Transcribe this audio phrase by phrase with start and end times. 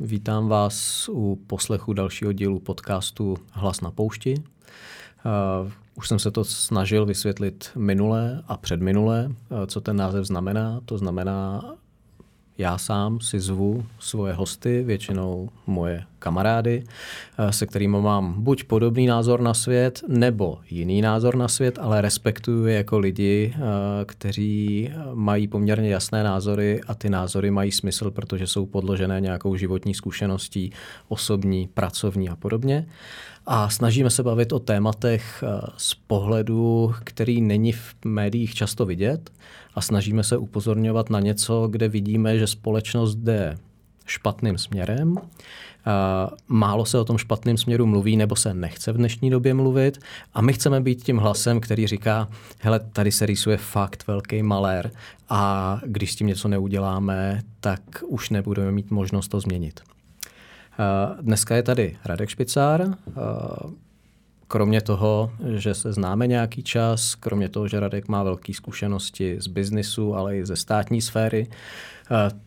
[0.00, 4.34] vítám vás u poslechu dalšího dílu podcastu Hlas na poušti.
[4.36, 10.80] Uh, už jsem se to snažil vysvětlit minule a předminule, uh, co ten název znamená.
[10.84, 11.62] To znamená
[12.58, 16.84] já sám si zvu svoje hosty, většinou moje kamarády,
[17.38, 22.00] eh, se kterými mám buď podobný názor na svět, nebo jiný názor na svět, ale
[22.00, 23.60] respektuju jako lidi, eh,
[24.04, 29.94] kteří mají poměrně jasné názory a ty názory mají smysl, protože jsou podložené nějakou životní
[29.94, 30.72] zkušeností,
[31.08, 32.86] osobní, pracovní a podobně.
[33.46, 39.30] A snažíme se bavit o tématech eh, z pohledu, který není v médiích často vidět
[39.74, 43.56] a snažíme se upozorňovat na něco, kde vidíme, že společnost jde
[44.06, 45.16] špatným směrem.
[46.48, 49.98] Málo se o tom špatným směru mluví nebo se nechce v dnešní době mluvit
[50.34, 52.28] a my chceme být tím hlasem, který říká,
[52.60, 54.90] hele, tady se rýsuje fakt velký malér
[55.28, 59.80] a když s tím něco neuděláme, tak už nebudeme mít možnost to změnit.
[61.20, 62.96] Dneska je tady Radek Špicár,
[64.48, 69.46] kromě toho, že se známe nějaký čas, kromě toho, že Radek má velké zkušenosti z
[69.46, 71.46] biznisu, ale i ze státní sféry,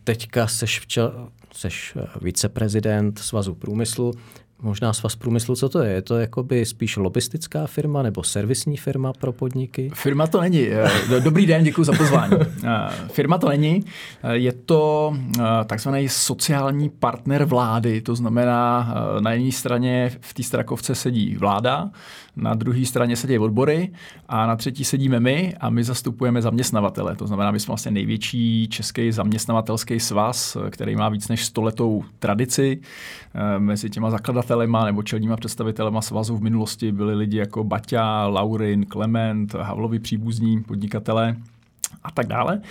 [0.04, 4.14] teďka seš, včel, seš viceprezident Svazu průmyslu,
[4.62, 5.92] Možná svaz průmyslu, co to je?
[5.92, 9.92] Je to jakoby spíš lobistická firma nebo servisní firma pro podniky?
[9.94, 10.68] Firma to není.
[10.68, 12.34] Eh, dobrý den, děkuji za pozvání.
[12.64, 13.86] Eh, firma to není.
[14.24, 15.14] Eh, je to
[15.66, 21.90] takzvaný sociální partner vlády, to znamená na jedné straně v té strakovce sedí vláda,
[22.38, 23.92] na druhé straně sedí odbory
[24.30, 27.16] a na třetí sedíme my a my zastupujeme zaměstnavatele.
[27.16, 32.82] To znamená, my jsme vlastně největší český zaměstnavatelský svaz, který má víc než stoletou tradici.
[33.58, 39.54] Mezi těma zakladatelema nebo čelníma představitelema svazu v minulosti byli lidi jako Baťa, Laurin, Klement,
[39.54, 41.36] Havlovi příbuzní podnikatelé
[42.04, 42.62] a tak dále.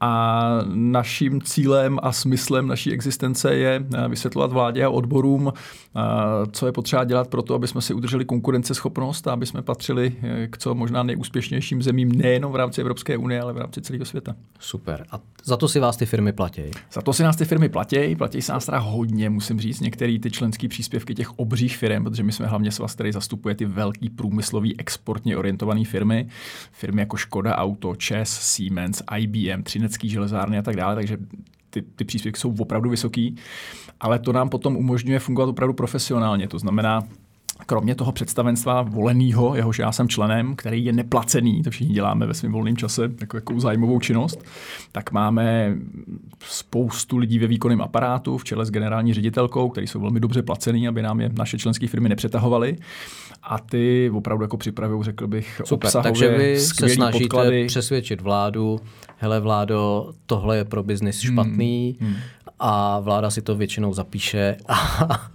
[0.00, 6.00] A naším cílem a smyslem naší existence je eh, vysvětlovat vládě a odborům, eh,
[6.52, 10.16] co je potřeba dělat pro to, aby jsme si udrželi konkurenceschopnost a aby jsme patřili
[10.22, 14.04] eh, k co možná nejúspěšnějším zemím nejenom v rámci Evropské unie, ale v rámci celého
[14.04, 14.34] světa.
[14.58, 15.04] Super.
[15.10, 16.62] A za to si vás ty firmy platí?
[16.92, 18.16] Za to si nás ty firmy platí.
[18.16, 22.22] Platí se nás teda hodně, musím říct, některé ty členské příspěvky těch obřích firm, protože
[22.22, 26.28] my jsme hlavně svaz, který zastupuje ty velký průmyslový exportně orientované firmy.
[26.72, 31.16] Firmy jako Škoda Auto, Čes, Siemens, IBM, Třinecký železárny a tak dále, takže
[31.70, 33.36] ty, ty příspěvky jsou opravdu vysoký,
[34.00, 36.48] ale to nám potom umožňuje fungovat opravdu profesionálně.
[36.48, 37.08] To znamená,
[37.66, 42.34] kromě toho představenstva voleného, jehož já jsem členem, který je neplacený, to všichni děláme ve
[42.34, 44.44] svém volném čase, jako, jako zájmovou činnost,
[44.92, 45.76] tak máme
[46.44, 50.88] spoustu lidí ve výkonném aparátu v čele s generální ředitelkou, který jsou velmi dobře placený,
[50.88, 52.76] aby nám je naše členské firmy nepřetahovaly.
[53.42, 57.66] A ty opravdu jako připravují, řekl bych, Super, takže vy se snažíte podklady.
[57.66, 58.80] přesvědčit vládu,
[59.16, 62.18] hele vládo, tohle je pro biznis hmm, špatný hmm, hmm.
[62.58, 65.30] A vláda si to většinou zapíše a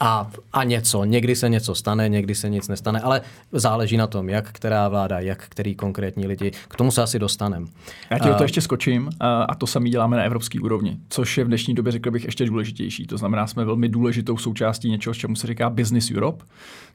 [0.00, 1.04] a, a něco.
[1.04, 3.20] Někdy se něco stane, někdy se nic nestane, ale
[3.52, 6.52] záleží na tom, jak která vláda, jak který konkrétní lidi.
[6.68, 7.66] K tomu se asi dostaneme.
[8.10, 11.44] Já ti o to ještě skočím a to sami děláme na evropské úrovni, což je
[11.44, 13.06] v dnešní době, řekl bych, ještě důležitější.
[13.06, 16.44] To znamená, jsme velmi důležitou součástí něčeho, čemu se říká Business Europe.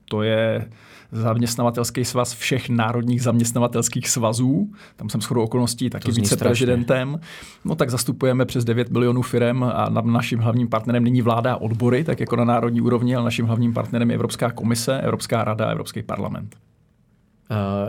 [0.05, 0.69] To je
[1.11, 4.71] zaměstnavatelský svaz všech národních zaměstnavatelských svazů.
[4.95, 7.19] Tam jsem shodou okolností taky viceprezidentem.
[7.65, 12.03] No tak zastupujeme přes 9 milionů firm a naším hlavním partnerem není vláda a odbory,
[12.03, 15.71] tak jako na národní úrovni, ale naším hlavním partnerem je Evropská komise, Evropská rada a
[15.71, 16.55] Evropský parlament.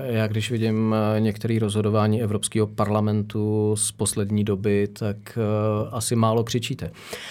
[0.02, 5.40] Já když vidím eh, některé rozhodování Evropského parlamentu z poslední doby, tak eh,
[5.90, 6.90] asi málo křičíte.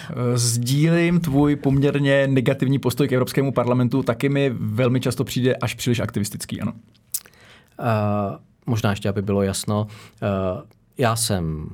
[0.09, 5.73] Eh, sdílím tvůj poměrně negativní postoj k Evropskému parlamentu, taky mi velmi často přijde až
[5.73, 6.73] příliš aktivistický, ano.
[7.79, 7.85] Uh,
[8.65, 10.61] možná ještě, aby bylo jasno, uh,
[10.97, 11.69] já jsem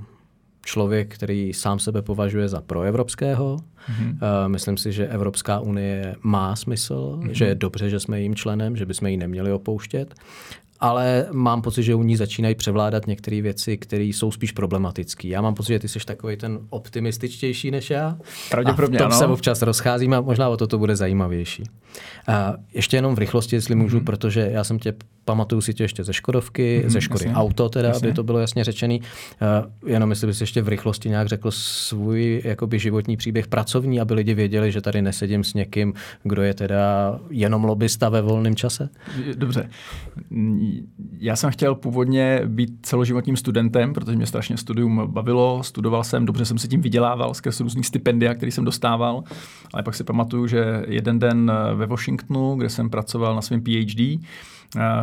[0.66, 3.58] člověk, který sám sebe považuje za proevropského.
[3.58, 4.48] Mm-hmm.
[4.48, 7.31] Myslím si, že Evropská unie má smysl, mm-hmm.
[7.31, 10.16] že je dobře, že jsme jejím členem, že bychom ji neměli opouštět.
[10.84, 15.28] Ale mám pocit, že u ní začínají převládat některé věci, které jsou spíš problematické.
[15.28, 18.18] Já mám pocit, že ty jsi takový ten optimističtější než já.
[18.50, 19.19] Pravděpodobně, a v tom ano.
[19.19, 21.64] se občas rozcházíme a možná o to to bude zajímavější.
[22.28, 24.04] A ještě jenom v rychlosti, jestli můžu, mm-hmm.
[24.04, 24.94] protože já jsem tě
[25.25, 28.07] pamatuju si tě ještě ze Škodovky, mm, ze Škody jasně, Auto, teda, jasně.
[28.07, 29.01] aby to bylo jasně řečený.
[29.01, 34.13] Uh, jenom jestli bys ještě v rychlosti nějak řekl svůj jakoby životní příběh pracovní, aby
[34.13, 38.89] lidi věděli, že tady nesedím s někým, kdo je teda jenom lobbysta ve volném čase?
[39.35, 39.69] Dobře.
[41.19, 46.45] Já jsem chtěl původně být celoživotním studentem, protože mě strašně studium bavilo, studoval jsem, dobře
[46.45, 49.23] jsem se tím vydělával skrz různých stipendia, který jsem dostával,
[49.73, 54.19] ale pak si pamatuju, že jeden den ve Washingtonu, kde jsem pracoval na svém PhD,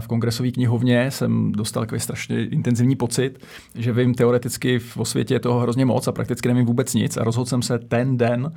[0.01, 3.45] v kongresové knihovně jsem dostal takový strašně intenzivní pocit,
[3.75, 7.25] že vím teoreticky v světě je toho hrozně moc a prakticky nevím vůbec nic a
[7.25, 8.53] rozhodl jsem se ten den,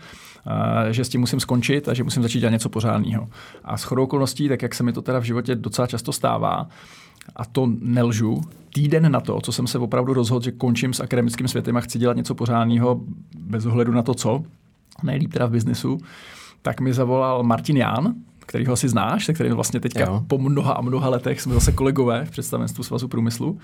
[0.92, 3.30] že s tím musím skončit a že musím začít dělat něco pořádného.
[3.64, 6.68] A s chodou okolností, tak jak se mi to teda v životě docela často stává,
[7.36, 8.42] a to nelžu,
[8.74, 12.00] týden na to, co jsem se opravdu rozhodl, že končím s akademickým světem a chci
[12.00, 13.02] dělat něco pořádného
[13.40, 14.44] bez ohledu na to, co,
[15.04, 15.98] nejlíp teda v biznesu,
[16.62, 18.14] tak mi zavolal Martin Ján,
[18.52, 20.24] kterýho si znáš, se kterým vlastně teďka jo.
[20.28, 23.58] po mnoha a mnoha letech jsme zase kolegové v představenstvu Svazu průmyslu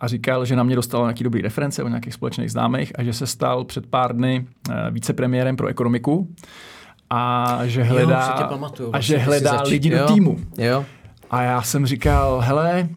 [0.00, 3.12] a říkal, že na mě dostal nějaký dobrý reference o nějakých společných známých a že
[3.12, 6.34] se stal před pár dny eh, vicepremiérem pro ekonomiku
[7.10, 9.98] a že hledá, jo, pamatuju, a že hledá lidi jo.
[9.98, 10.38] do týmu.
[10.58, 10.84] Jo.
[11.30, 12.88] A já jsem říkal, hele,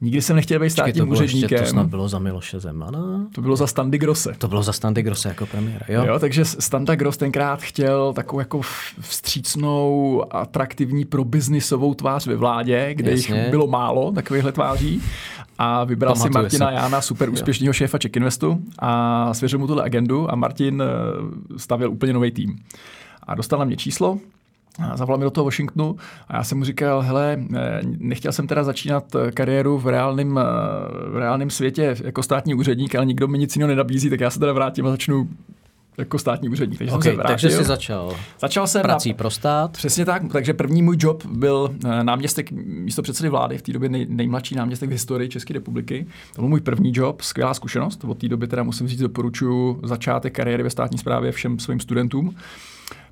[0.00, 1.58] Nikdy jsem nechtěl být státním úředníkem.
[1.58, 3.26] to snad bylo za Miloše Zemana?
[3.34, 4.34] To bylo za Standy Grosse.
[4.38, 6.04] To bylo za Standy Grosse jako premiéra, jo?
[6.04, 8.60] jo takže Standa Gross tenkrát chtěl takovou jako
[9.00, 13.36] vstřícnou, atraktivní pro biznisovou tvář ve vládě, kde Jasně.
[13.36, 15.02] jich bylo málo takovýchhle tváří.
[15.58, 16.74] A vybral Pamatuje si Martina se.
[16.74, 21.90] Jána, super úspěšného šéfa Czech Investu a svěřil mu tuhle agendu a Martin eh, stavil
[21.90, 22.58] úplně nový tým.
[23.22, 24.18] A dostal na mě číslo,
[24.94, 25.96] zavolal mi do toho Washingtonu
[26.28, 30.38] a já jsem mu říkal, hele, eh, nechtěl jsem teda začínat eh, kariéru v reálném,
[30.38, 30.42] eh,
[31.10, 34.38] v reálném světě jako státní úředník, ale nikdo mi nic jiného nenabízí, tak já se
[34.38, 35.28] teda vrátím a začnu
[35.98, 36.78] jako státní úředník.
[36.78, 39.72] Takže, okay, takže jsi začal, začal jsem prací na, pro stát.
[39.72, 44.06] Přesně tak, takže první můj job byl náměstek místo předsedy vlády, v té době nej,
[44.08, 46.06] nejmladší náměstek v historii České republiky.
[46.34, 48.04] To byl můj první job, skvělá zkušenost.
[48.04, 52.36] Od té doby teda musím říct, doporučuji začátek kariéry ve státní správě všem svým studentům.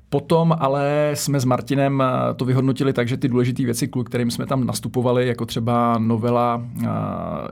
[0.09, 4.45] Potom ale jsme s Martinem eh, to vyhodnotili tak, že ty důležité věci, kterým jsme
[4.45, 6.85] tam nastupovali, jako třeba novela uh,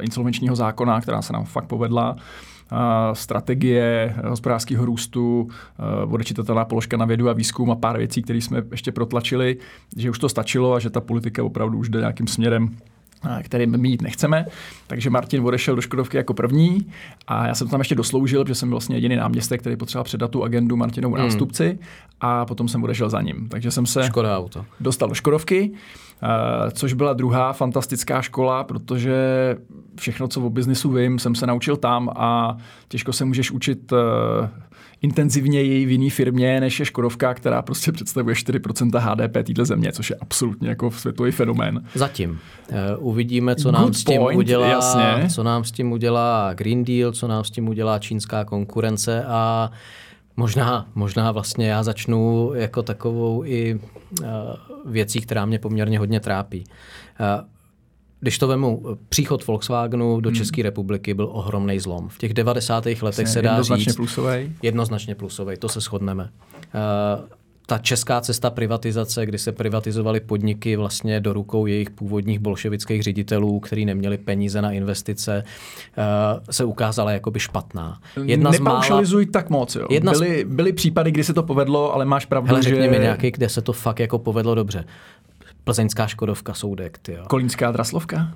[0.02, 2.78] insolvenčního zákona, která se nám fakt povedla, uh,
[3.14, 5.48] strategie hospodářského růstu,
[6.10, 9.58] odečitatelná položka na vědu a výzkum a pár věcí, které jsme ještě protlačili,
[9.98, 12.70] že už to stačilo a že ta politika opravdu už jde nějakým směrem
[13.44, 14.46] kterým my jít nechceme.
[14.88, 16.88] Takže Martin odešel do Škodovky jako první
[17.28, 20.32] a já jsem tam ještě dosloužil, protože jsem byl vlastně jediný náměstek, který potřeboval předat
[20.32, 21.24] tu agendu Martinovu hmm.
[21.24, 21.80] nástupci
[22.22, 23.50] a potom jsem odešel za ním.
[23.50, 24.66] Takže jsem se Škoda auto.
[24.80, 25.72] dostal do Škodovky,
[26.72, 29.16] což byla druhá fantastická škola, protože
[30.00, 34.50] všechno, co o biznisu vím, jsem se naučil tam a těžko se můžeš učit eh,
[35.04, 40.10] intenzivněji v jiné firmě, než je Škodovka, která prostě představuje 4% HDP této země, což
[40.10, 41.86] je absolutně jako světový fenomén.
[41.96, 42.30] Zatím.
[42.30, 45.30] Uh, uvidíme, co nám s tím point, udělá, jasně.
[45.30, 49.72] co nám s tím udělá Green Deal, co nám s tím udělá čínská konkurence a
[50.38, 53.80] Možná, možná vlastně já začnu jako takovou i
[54.22, 54.28] uh,
[54.86, 56.64] věcí, která mě poměrně hodně trápí.
[57.20, 57.46] Uh,
[58.24, 60.36] když to vemu, příchod Volkswagenu do hmm.
[60.36, 62.10] České republiky byl ohromný zlom.
[62.10, 62.86] V těch 90.
[62.86, 63.96] letech Jasně, se dá jednoznačně říct...
[63.96, 64.52] Plusovej.
[64.62, 65.58] Jednoznačně plusový.
[65.58, 66.30] to se shodneme.
[67.24, 67.26] Uh,
[67.66, 73.60] ta česká cesta privatizace, kdy se privatizovaly podniky vlastně do rukou jejich původních bolševických ředitelů,
[73.60, 75.44] kteří neměli peníze na investice,
[75.98, 76.04] uh,
[76.52, 78.00] se ukázala jakoby špatná.
[78.24, 79.32] Jedna Nepaušalizuj mála...
[79.32, 79.76] tak moc.
[79.76, 79.88] Jo.
[79.90, 80.54] Jedna byly, z...
[80.54, 82.70] byly případy, kdy se to povedlo, ale máš pravdu, Hele, že...
[82.70, 84.86] řekni mi nějaký, kde se to fakt jako povedlo dobře.
[85.64, 87.24] Plzeňská Škodovka, Soudek, ty jo.
[87.28, 88.32] Kolínská Draslovka?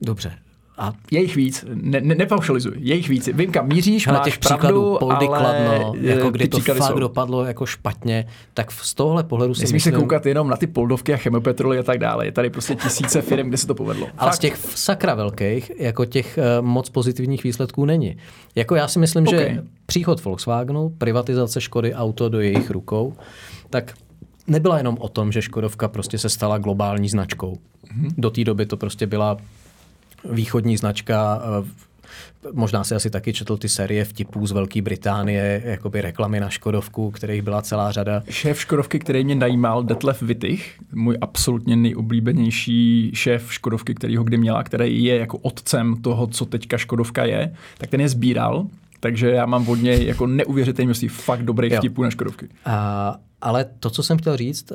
[0.00, 0.32] Dobře.
[0.78, 3.28] A je jich víc, ne, ne, nepaušalizuj, je jich víc.
[3.32, 6.98] Vím, kam míříš, Hele, máš těch pravdu, Poldy ale Kladno, jako kdy to fakt jsou.
[6.98, 9.94] dopadlo jako špatně, tak z tohohle pohledu si Nesmíš myslím...
[9.94, 12.26] se koukat jenom na ty Poldovky a chemopetroly a tak dále.
[12.26, 14.06] Je tady prostě tisíce firm, kde se to povedlo.
[14.18, 14.36] Ale fakt.
[14.36, 18.16] z těch sakra velkých, jako těch uh, moc pozitivních výsledků není.
[18.54, 19.38] Jako já si myslím, okay.
[19.38, 23.14] že příchod Volkswagenu, privatizace Škody auto do jejich rukou,
[23.70, 23.94] tak
[24.46, 27.52] nebyla jenom o tom, že Škodovka prostě se stala globální značkou.
[27.54, 28.14] Mm-hmm.
[28.18, 29.36] Do té doby to prostě byla
[30.24, 31.92] východní značka, eh,
[32.52, 37.10] Možná si asi taky četl ty série vtipů z Velké Británie, jakoby reklamy na Škodovku,
[37.10, 38.22] kterých byla celá řada.
[38.30, 44.36] Šéf Škodovky, který mě najímal, Detlef Wittich, můj absolutně nejoblíbenější šéf Škodovky, který ho kdy
[44.36, 48.66] měla, který je jako otcem toho, co teďka Škodovka je, tak ten je sbíral,
[49.00, 52.48] takže já mám od něj jako neuvěřitelné množství fakt dobrých vtipů na Škodovky.
[52.66, 54.72] A ale to, co jsem chtěl říct,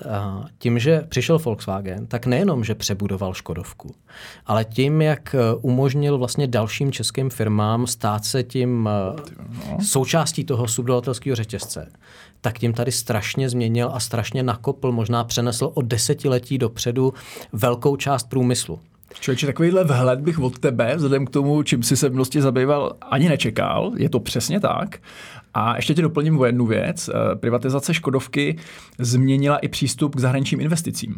[0.57, 3.95] tím, že přišel Volkswagen, tak nejenom, že přebudoval Škodovku,
[4.45, 9.21] ale tím, jak e, umožnil vlastně dalším českým firmám stát se tím e,
[9.71, 9.77] no.
[9.81, 11.91] součástí toho subdodatelského řetězce,
[12.41, 17.13] tak tím tady strašně změnil a strašně nakopl, možná přenesl o desetiletí dopředu
[17.53, 18.79] velkou část průmyslu.
[19.19, 22.95] Člověče, takovýhle vhled bych od tebe, vzhledem k tomu, čím jsi se v minulosti zabýval,
[23.01, 23.91] ani nečekal.
[23.97, 24.97] Je to přesně tak.
[25.57, 27.09] A ještě ti doplním o jednu věc.
[27.09, 28.57] Eh, privatizace Škodovky
[28.99, 31.15] změnila i přístup k zahraničním investicím.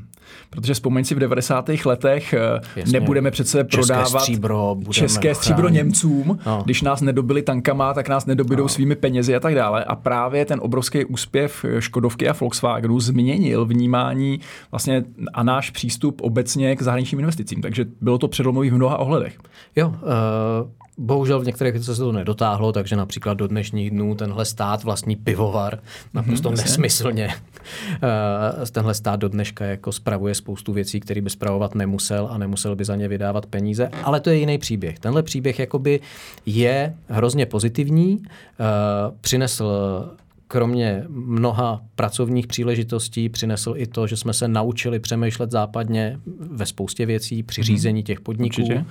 [0.49, 1.69] Protože vzpomeň si v 90.
[1.85, 2.39] letech eh,
[2.75, 2.99] Jasně.
[2.99, 6.39] nebudeme přece prodávat české stříbro, české stříbro Němcům.
[6.45, 6.61] No.
[6.65, 8.69] Když nás nedobili tankama, tak nás nedobydou no.
[8.69, 9.83] svými penězi a tak dále.
[9.83, 14.39] A právě ten obrovský úspěch Škodovky a Volkswagenu změnil vnímání
[14.71, 15.03] vlastně
[15.33, 17.61] a náš přístup obecně k zahraničním investicím.
[17.61, 19.37] Takže bylo to předlomový v mnoha ohledech.
[19.75, 24.45] Jo, uh Bohužel v některých věcech se to nedotáhlo, takže například do dnešních dnů tenhle
[24.45, 25.79] stát vlastní pivovar
[26.13, 27.27] naprosto mm-hmm, nesmyslně.
[27.27, 32.75] Uh, tenhle stát do dneška jako spravuje spoustu věcí, které by spravovat nemusel a nemusel
[32.75, 34.99] by za ně vydávat peníze, ale to je jiný příběh.
[34.99, 35.99] Tenhle příběh jakoby
[36.45, 38.25] je hrozně pozitivní, uh,
[39.21, 39.65] přinesl
[40.51, 47.05] kromě mnoha pracovních příležitostí přinesl i to, že jsme se naučili přemýšlet západně ve spoustě
[47.05, 47.65] věcí při mhm.
[47.65, 48.61] řízení těch podniků.
[48.61, 48.85] Určitě.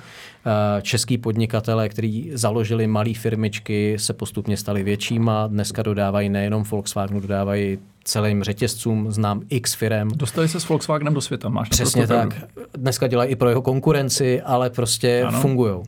[0.46, 5.46] Eh, český podnikatele, kteří založili malé firmičky, se postupně stali většíma.
[5.46, 10.08] Dneska dodávají nejenom Volkswagenu, dodávají celým řetězcům, znám x firem.
[10.14, 12.34] Dostali se s Volkswagenem do světa, máš Přesně tak.
[12.76, 15.82] Dneska dělají i pro jeho konkurenci, ale prostě fungují.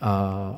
[0.00, 0.56] A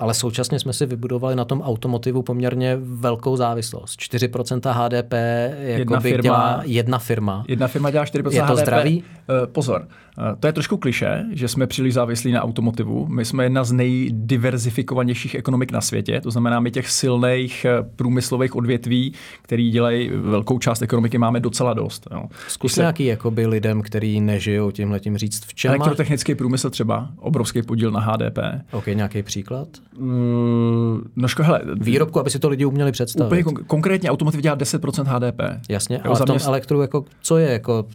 [0.00, 4.00] ale současně jsme si vybudovali na tom automotivu poměrně velkou závislost.
[4.00, 5.14] 4% HDP
[5.58, 7.44] jedna firma, dělá jedna firma.
[7.48, 8.58] Jedna firma dělá 4% Je to HDP.
[8.58, 9.04] zdraví?
[9.42, 9.88] Uh, pozor,
[10.18, 13.06] uh, to je trošku kliše, že jsme příliš závislí na automotivu.
[13.06, 18.56] My jsme jedna z nejdiverzifikovanějších ekonomik na světě, to znamená, my těch silných eh, průmyslových
[18.56, 22.08] odvětví, který dělají velkou část ekonomiky, máme docela dost.
[22.12, 22.22] Jo.
[22.48, 22.80] Zkus se...
[22.80, 27.90] nějaký jakoby lidem, kteří nežijou tímhle tím říct, v čem Elektrotechnický průmysl třeba, obrovský podíl
[27.90, 28.38] na HDP.
[28.72, 29.68] OK, nějaký příklad?
[29.98, 33.26] Mm, no ško, hele, Výrobku, aby si to lidi uměli představit.
[33.26, 35.40] Úplně kon- konkrétně automotiv dělá 10% HDP.
[35.68, 36.44] Jasně, jo, ale v tom mě...
[36.44, 37.86] elektru, jako, co je, jako,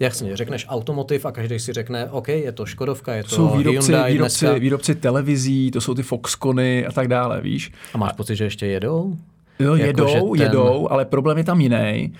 [0.00, 3.92] jasně, řekneš automotiv a každý si řekne, OK, je to Škodovka, je to jsou výrobci,
[3.92, 4.58] Hyundai výrobci, dneska.
[4.58, 7.72] výrobci televizí, to jsou ty Foxcony a tak dále, víš.
[7.94, 9.16] A máš pocit, že ještě jedou?
[9.58, 10.42] Jo, jako, jedou, ten...
[10.42, 12.12] jedou, ale problém je tam jiný.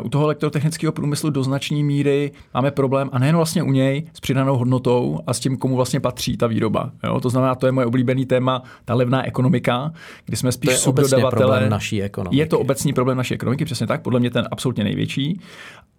[0.00, 4.02] Uh, u toho elektrotechnického průmyslu do značné míry máme problém, a nejen vlastně u něj,
[4.14, 6.90] s přidanou hodnotou a s tím, komu vlastně patří ta výroba.
[7.04, 7.20] Jo?
[7.20, 9.92] To znamená, to je moje oblíbený téma, ta levná ekonomika,
[10.24, 11.30] kdy jsme spíš to je subdodavatele.
[11.30, 12.36] problém naší ekonomiky.
[12.36, 15.40] Je to obecný problém naší ekonomiky, přesně tak, podle mě ten absolutně největší.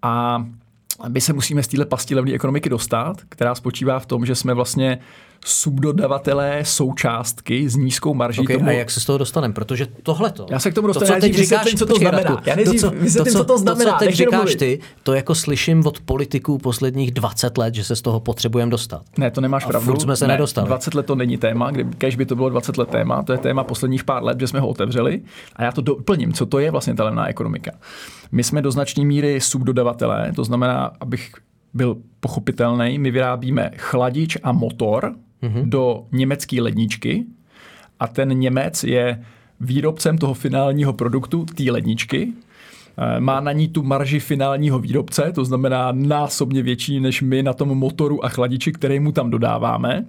[0.02, 0.46] A
[1.08, 4.54] my se musíme z téhle pasti levné ekonomiky dostat, která spočívá v tom, že jsme
[4.54, 5.00] vlastně
[5.46, 8.42] subdodavatelé součástky s nízkou marží.
[8.42, 8.70] Okay, tomu...
[8.70, 9.54] A jak se z toho dostaneme?
[9.54, 10.46] Protože tohle to.
[10.50, 11.08] Já se k tomu dostanu.
[11.08, 12.42] To, co teď říkáš, co to znamená.
[12.46, 13.92] Já nejdřív to, co, vysvětlím, to, co to znamená.
[13.92, 14.56] To, co teď říkáš mluvit.
[14.56, 19.02] ty, to jako slyším od politiků posledních 20 let, že se z toho potřebujeme dostat.
[19.18, 19.92] Ne, to nemáš a pravdu.
[19.92, 20.68] Furt jsme se ne, nedostali.
[20.68, 23.64] 20 let to není téma, když by to bylo 20 let téma, to je téma
[23.64, 25.22] posledních pár let, že jsme ho otevřeli.
[25.56, 27.72] A já to doplním, co to je vlastně ta levná ekonomika.
[28.32, 31.32] My jsme do značné míry subdodavatelé, to znamená, abych
[31.74, 35.70] byl pochopitelný, my vyrábíme chladič a motor, mm-hmm.
[35.70, 37.26] do německé ledničky
[38.00, 39.24] a ten Němec je
[39.60, 42.34] výrobcem toho finálního produktu, té ledničky,
[42.98, 47.54] eh, má na ní tu marži finálního výrobce, to znamená násobně větší než my na
[47.54, 50.06] tom motoru a chladiči, který mu tam dodáváme.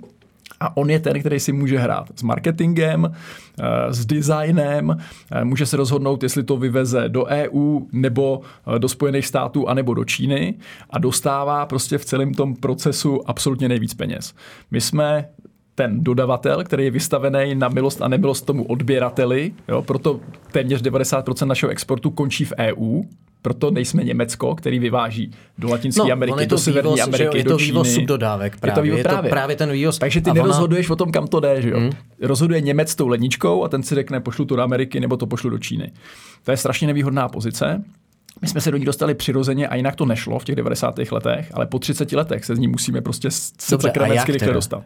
[0.65, 4.97] A on je ten, který si může hrát s marketingem, eh, s designem,
[5.33, 8.41] eh, může se rozhodnout, jestli to vyveze do EU nebo
[8.79, 10.55] do Spojených států a nebo do Číny
[10.91, 14.35] a dostává prostě v celém tom procesu absolutně nejvíc peněz.
[14.71, 15.29] My jsme
[15.75, 20.21] ten dodavatel, který je vystavený na milost a nemilost tomu odběrateli, jo, proto
[20.53, 23.03] téměř 90% našeho exportu končí v EU,
[23.45, 27.51] proto nejsme Německo, který vyváží do Latinské no, Ameriky, do Severní vývoz, Ameriky, je to
[27.51, 27.71] do Číny.
[27.71, 28.71] vývoz subdodávek právě.
[28.71, 29.31] Je to, vývoz, je právě.
[29.31, 29.99] to právě ten vývoz.
[29.99, 30.93] Takže ty nerozhoduješ ona...
[30.93, 31.63] o tom, kam to jde.
[31.63, 31.79] Že jo?
[31.79, 31.91] Hmm.
[32.23, 35.27] Rozhoduje Němec s tou ledničkou a ten si řekne, pošlu to do Ameriky nebo to
[35.27, 35.93] pošlu do Číny.
[36.45, 37.85] To je strašně nevýhodná pozice.
[38.43, 40.99] My jsme se do ní dostali přirozeně a jinak to nešlo v těch 90.
[41.13, 43.77] letech, ale po 30 letech se z ní musíme prostě se
[44.27, 44.83] rychle dostat.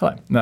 [0.00, 0.38] Hele, uh,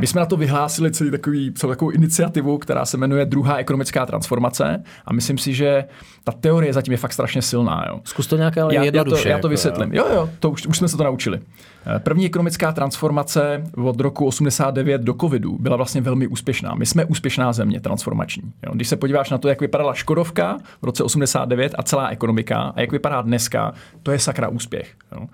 [0.00, 4.06] my jsme na to vyhlásili celý takový, celou takovou iniciativu, která se jmenuje Druhá ekonomická
[4.06, 5.84] transformace a myslím si, že
[6.24, 7.84] ta teorie zatím je fakt strašně silná.
[7.88, 8.00] Jo.
[8.04, 8.84] Zkus to nějaké ale já.
[8.84, 9.94] Já to, já to jako, vysvětlím.
[9.94, 11.40] Jo, jo, to už, už jsme se to naučili.
[11.86, 16.74] Eh, první ekonomická transformace od roku 89 do covidu byla vlastně velmi úspěšná.
[16.74, 18.52] My jsme úspěšná země transformační.
[18.66, 18.72] Jo.
[18.74, 22.80] Když se podíváš na to, jak vypadala Škodovka v roce 89 a celá ekonomika a
[22.80, 23.72] jak vypadá dneska,
[24.02, 24.94] to je sakra úspěch.
[25.12, 25.26] Jo.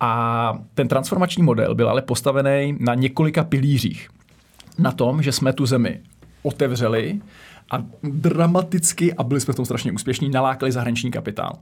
[0.00, 4.08] A ten transformační model byl ale postavený na několika pilířích.
[4.78, 6.00] Na tom, že jsme tu zemi
[6.42, 7.20] otevřeli
[7.70, 11.58] a dramaticky, a byli jsme v tom strašně úspěšní, nalákali zahraniční kapitál.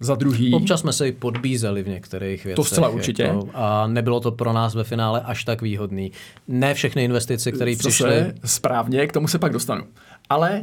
[0.00, 0.54] Za druhý...
[0.54, 2.56] Občas jsme se i podbízeli v některých věcech.
[2.56, 3.22] To zcela určitě.
[3.22, 6.12] Jako, a nebylo to pro nás ve finále až tak výhodný.
[6.48, 8.32] Ne všechny investice, které přišly...
[8.44, 9.84] Správně, k tomu se pak dostanu.
[10.30, 10.62] Ale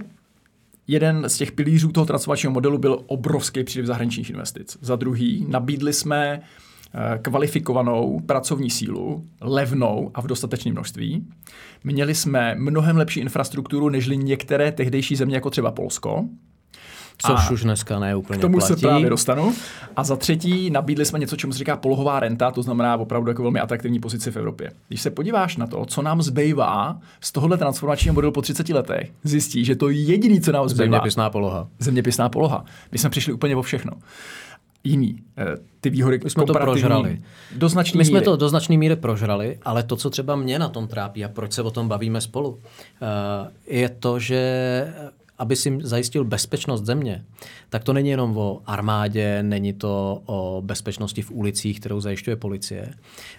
[0.88, 4.78] jeden z těch pilířů toho transformačního modelu byl obrovský příliv zahraničních investic.
[4.82, 6.65] Za druhý, nabídli jsme eh,
[7.22, 11.28] kvalifikovanou pracovní sílu, levnou a v dostatečném množství.
[11.84, 16.26] Měli jsme mnohem lepší infrastrukturu než některé tehdejší země, jako třeba Polsko.
[17.18, 18.74] Což a už dneska ne úplně K tomu platí.
[18.74, 19.54] se právě dostanu.
[19.96, 23.42] A za třetí nabídli jsme něco, čemu se říká polohová renta, to znamená opravdu jako
[23.42, 24.72] velmi atraktivní pozici v Evropě.
[24.88, 29.12] Když se podíváš na to, co nám zbývá z tohohle transformačního modelu po 30 letech,
[29.24, 31.68] zjistí, že to jediné, co nám zbývá, Zeměpisná poloha.
[31.80, 32.66] zeměpisná poloha.
[32.92, 33.92] My jsme přišli úplně o všechno.
[34.86, 35.16] Jiný.
[35.38, 35.46] eh,
[35.82, 37.22] Ty výhody My jsme to prožrali.
[37.56, 38.26] Do My jsme míry.
[38.26, 41.54] to do značné míry prožrali, ale to, co třeba mě na tom trápí a proč
[41.54, 42.60] se o tom bavíme spolu,
[43.02, 44.42] eh, je to, že
[45.38, 47.26] aby si zajistil bezpečnost země,
[47.70, 52.94] tak to není jenom o armádě, není to o bezpečnosti v ulicích, kterou zajišťuje policie,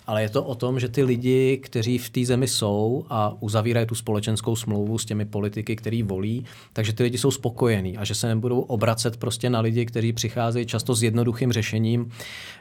[0.06, 3.86] ale je to o tom, že ty lidi, kteří v té zemi jsou a uzavírají
[3.86, 8.14] tu společenskou smlouvu s těmi politiky, který volí, takže ty lidi jsou spokojení a že
[8.14, 12.10] se nebudou obracet prostě na lidi, kteří přicházejí často s jednoduchým řešením,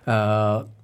[0.07, 0.74] eh,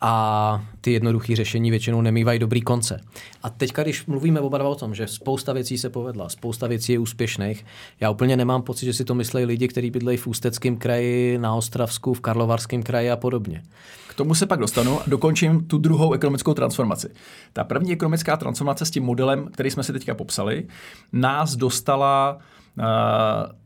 [0.00, 3.00] a ty jednoduché řešení většinou nemývají dobrý konce.
[3.42, 6.92] A teďka, když mluvíme oba dva o tom, že spousta věcí se povedla, spousta věcí
[6.92, 7.64] je úspěšných,
[8.00, 11.54] já úplně nemám pocit, že si to myslí lidi, kteří bydlejí v Ústeckém kraji, na
[11.54, 13.62] Ostravsku, v Karlovarském kraji a podobně.
[14.08, 17.08] K tomu se pak dostanu a dokončím tu druhou ekonomickou transformaci.
[17.52, 20.66] Ta první ekonomická transformace s tím modelem, který jsme si teďka popsali,
[21.12, 22.38] nás dostala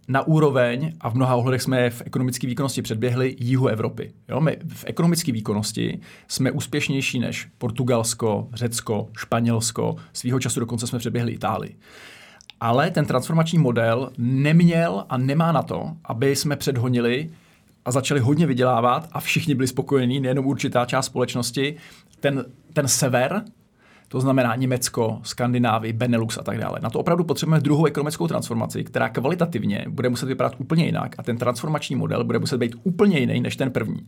[0.09, 4.13] na úroveň, a v mnoha ohledech jsme v ekonomické výkonnosti předběhli jihu Evropy.
[4.29, 10.99] Jo, my v ekonomické výkonnosti jsme úspěšnější než Portugalsko, Řecko, Španělsko, svýho času dokonce jsme
[10.99, 11.77] předběhli Itálii.
[12.61, 17.31] Ale ten transformační model neměl a nemá na to, aby jsme předhonili
[17.85, 21.77] a začali hodně vydělávat a všichni byli spokojení, nejenom určitá část společnosti,
[22.21, 23.43] ten, ten sever,
[24.13, 26.79] to znamená Německo, Skandinávii, Benelux a tak dále.
[26.83, 31.23] Na to opravdu potřebujeme druhou ekonomickou transformaci, která kvalitativně bude muset vypadat úplně jinak a
[31.23, 34.07] ten transformační model bude muset být úplně jiný než ten první.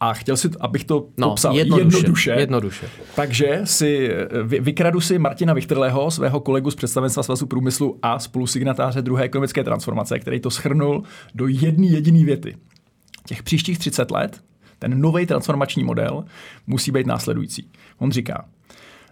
[0.00, 2.30] A chtěl si, abych to No, popsal jednoduše, jednoduše.
[2.30, 2.88] jednoduše.
[3.16, 4.10] Takže si
[4.44, 9.64] vy, vykradu si Martina Vichtrlého, svého kolegu z představenstva Svazu průmyslu a spolusignatáře druhé ekonomické
[9.64, 11.02] transformace, který to schrnul
[11.34, 12.56] do jedné jediné věty.
[13.26, 14.40] Těch příštích 30 let
[14.78, 16.24] ten nový transformační model
[16.66, 17.70] musí být následující.
[17.98, 18.44] On říká,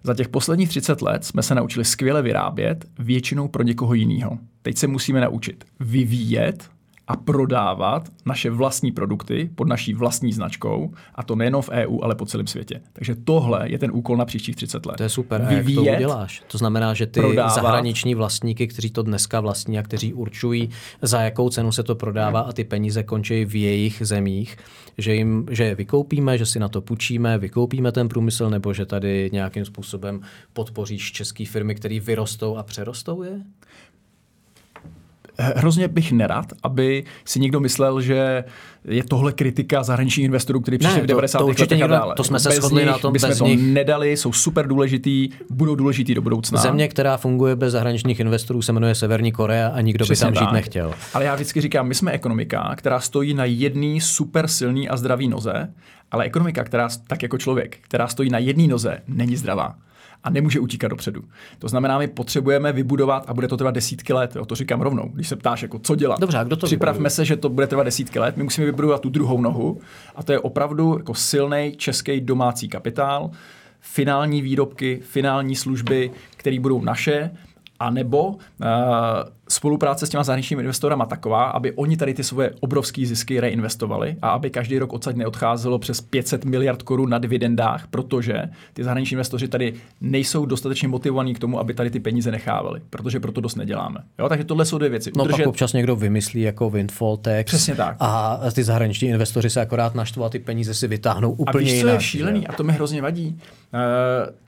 [0.02, 4.38] za těch posledních 30 let jsme se naučili skvěle vyrábět, většinou pro někoho jiného.
[4.62, 6.70] Teď se musíme naučit vyvíjet
[7.08, 12.14] a prodávat naše vlastní produkty pod naší vlastní značkou, a to nejenom v EU, ale
[12.14, 12.80] po celém světě.
[12.92, 14.96] Takže tohle je ten úkol na příštích 30 let.
[14.96, 15.42] To je super.
[15.48, 16.42] A jak to uděláš?
[16.46, 17.54] To znamená, že ty prodávat.
[17.54, 20.70] zahraniční vlastníky, kteří to dneska vlastní a kteří určují,
[21.02, 24.56] za jakou cenu se to prodává a ty peníze končí v jejich zemích,
[24.98, 28.86] že, jim, že je vykoupíme, že si na to půjčíme, vykoupíme ten průmysl, nebo že
[28.86, 30.20] tady nějakým způsobem
[30.52, 33.40] podpoříš české firmy, které vyrostou a přerostou je?
[35.38, 38.44] Hrozně bych nerad, aby si někdo myslel, že
[38.84, 41.38] je tohle kritika zahraničních investorů, kteří přišli Ne, v to- 90.
[41.38, 42.14] to určitě letech a nikdo- dále.
[42.14, 43.60] to jsme se Bez shodli nich na tom, bychom bez to nich.
[43.62, 46.60] nedali, jsou super důležitý, budou důležitý do budoucna.
[46.60, 50.42] Země, která funguje bez zahraničních investorů, se jmenuje Severní Korea a nikdo Přesně by tam
[50.42, 50.52] žít tak.
[50.54, 50.94] nechtěl.
[51.14, 55.28] Ale já vždycky říkám, my jsme ekonomika, která stojí na jedné super silný a zdravý
[55.28, 55.72] noze,
[56.10, 59.74] ale ekonomika, která, tak jako člověk, která stojí na jedné noze, není zdravá
[60.24, 61.22] a nemůže utíkat dopředu.
[61.58, 65.10] To znamená, my potřebujeme vybudovat, a bude to trvat desítky let, jo, to říkám rovnou,
[65.14, 66.20] když se ptáš, jako co dělat.
[66.20, 67.10] Dobře, a kdo to Připravme vybuduje?
[67.10, 69.80] se, že to bude trvat desítky let, my musíme vybudovat tu druhou nohu
[70.16, 73.30] a to je opravdu jako silný český domácí kapitál,
[73.80, 77.30] finální výrobky, finální služby, které budou naše,
[77.80, 78.36] a nebo uh,
[79.48, 84.28] spolupráce s těma zahraničními investorama taková, aby oni tady ty svoje obrovské zisky reinvestovali a
[84.30, 89.48] aby každý rok odsaď neodcházelo přes 500 miliard korun na dividendách, protože ty zahraniční investoři
[89.48, 94.00] tady nejsou dostatečně motivovaní k tomu, aby tady ty peníze nechávali, protože proto dost neděláme.
[94.18, 95.10] Jo, takže tohle jsou dvě věci.
[95.16, 97.44] No Udržet- pak občas někdo vymyslí jako windfall tax.
[97.44, 97.96] Přesně tak.
[98.00, 101.70] A ty zahraniční investoři se akorát naštvou a ty peníze si vytáhnou A úplně víš,
[101.80, 101.94] co jinak.
[101.94, 102.46] je šílený?
[102.46, 103.40] A to mi hrozně vadí.
[103.74, 103.80] Uh,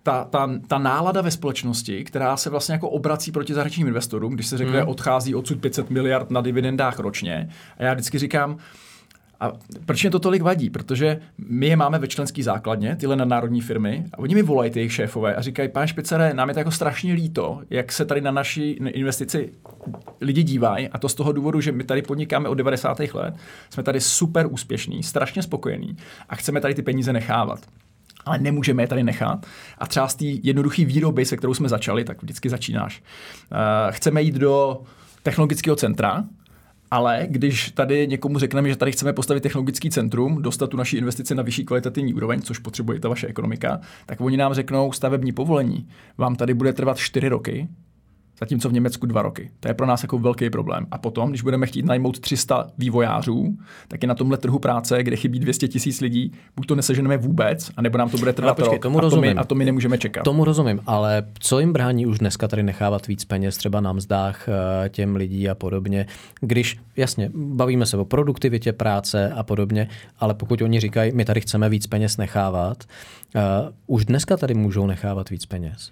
[0.02, 4.46] ta, ta, ta nálada ve společnosti, která se vlastně jako obrací proti zahraničním investorům, když
[4.46, 4.88] se řekne, Hmm.
[4.90, 7.48] Odchází odsud 500 miliard na dividendách ročně.
[7.78, 8.58] A já vždycky říkám,
[9.40, 9.52] a
[9.86, 10.70] proč mě to tolik vadí?
[10.70, 14.78] Protože my je máme ve členský základně, tyhle nadnárodní firmy, a oni mi volají ty
[14.78, 18.20] jejich šéfové a říkají, pane Špicere, nám je to jako strašně líto, jak se tady
[18.20, 19.52] na naši investici
[20.20, 23.00] lidi dívají, a to z toho důvodu, že my tady podnikáme od 90.
[23.14, 23.34] let,
[23.70, 25.96] jsme tady super úspěšní, strašně spokojení
[26.28, 27.60] a chceme tady ty peníze nechávat
[28.24, 29.46] ale nemůžeme je tady nechat.
[29.78, 33.02] A třeba z té jednoduché výroby, se kterou jsme začali, tak vždycky začínáš.
[33.52, 33.58] Uh,
[33.92, 34.82] chceme jít do
[35.22, 36.24] technologického centra,
[36.90, 41.34] ale když tady někomu řekneme, že tady chceme postavit technologický centrum, dostat tu naši investici
[41.34, 45.88] na vyšší kvalitativní úroveň, což potřebuje ta vaše ekonomika, tak oni nám řeknou stavební povolení.
[46.18, 47.68] Vám tady bude trvat 4 roky,
[48.40, 49.50] zatímco v Německu dva roky.
[49.60, 50.86] To je pro nás jako velký problém.
[50.90, 53.56] A potom, když budeme chtít najmout 300 vývojářů,
[53.88, 57.70] tak je na tomhle trhu práce, kde chybí 200 tisíc lidí, buď to neseženeme vůbec,
[57.76, 58.82] anebo nám to bude trvat počkej, rok.
[58.82, 59.38] tomu a, to my, rozumím.
[59.38, 60.24] a to my nemůžeme čekat.
[60.24, 64.48] Tomu rozumím, ale co jim brání už dneska tady nechávat víc peněz třeba na mzdách
[64.48, 66.06] eh, těm lidí a podobně,
[66.40, 71.40] když, jasně, bavíme se o produktivitě práce a podobně, ale pokud oni říkají, my tady
[71.40, 72.84] chceme víc peněz nechávat,
[73.34, 73.42] uh,
[73.86, 75.90] už dneska tady můžou nechávat víc peněz.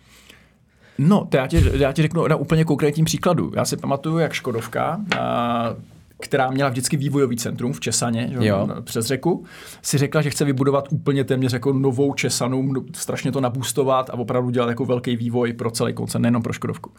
[0.98, 3.52] No, to já ti, já ti řeknu na úplně konkrétním příkladu.
[3.56, 5.74] Já si pamatuju, jak Škodovka, a,
[6.20, 8.68] která měla vždycky vývojový centrum v Česaně, že, Jo.
[8.84, 9.44] přes řeku,
[9.82, 14.14] si řekla, že chce vybudovat úplně téměř jako novou Česanu, mno- strašně to nabůstovat a
[14.14, 16.90] opravdu dělat jako velký vývoj pro celý koncern, nejenom pro Škodovku.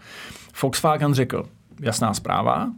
[0.62, 1.46] Volkswagen řekl,
[1.82, 2.72] jasná zpráva,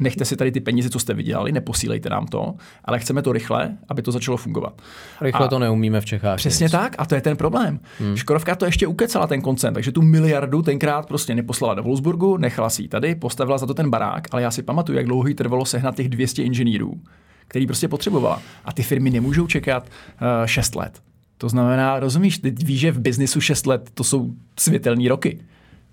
[0.00, 3.76] nechte si tady ty peníze, co jste vydělali, neposílejte nám to, ale chceme to rychle,
[3.88, 4.82] aby to začalo fungovat.
[5.20, 6.36] Rychle A- to neumíme v Čechách.
[6.36, 6.72] Přesně nic.
[6.72, 7.80] tak, a to je ten problém.
[8.00, 8.16] Hmm.
[8.16, 12.70] Škodovka to ještě ukecala ten koncert, takže tu miliardu tenkrát prostě neposlala do Wolfsburgu, nechala
[12.70, 15.34] si ji tady, postavila za to ten barák, ale já si pamatuju, jak dlouho jí
[15.34, 17.00] trvalo sehnat těch 200 inženýrů,
[17.48, 18.42] který prostě potřebovala.
[18.64, 21.02] A ty firmy nemůžou čekat uh, 6 let.
[21.38, 25.40] To znamená, rozumíš, ty víš, že v biznisu 6 let to jsou světelné roky.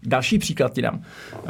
[0.06, 0.96] Další příklad ti dám.
[1.34, 1.42] Uh,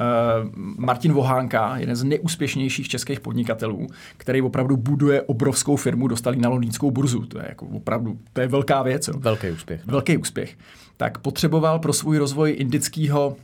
[0.78, 3.88] Martin Vohánka, jeden z nejúspěšnějších českých podnikatelů,
[4.18, 7.26] který opravdu buduje obrovskou firmu, dostali na londýnskou burzu.
[7.26, 9.08] To je jako opravdu, to je velká věc.
[9.08, 9.14] Jo.
[9.18, 9.86] Velký úspěch.
[9.86, 10.58] Velký úspěch.
[10.98, 13.36] Tak potřeboval pro svůj rozvoj indického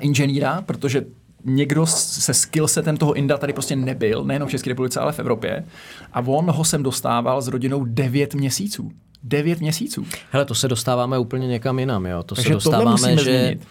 [0.00, 1.04] inženýra, protože
[1.44, 5.64] někdo se skillsetem toho Inda tady prostě nebyl, nejenom v České republice, ale v Evropě.
[6.12, 8.92] A on ho sem dostával s rodinou 9 měsíců.
[9.22, 10.06] 9 měsíců.
[10.30, 12.22] Hele, to se dostáváme úplně někam jinam, jo.
[12.22, 13.22] To Takže se dostáváme, že...
[13.22, 13.66] změnit.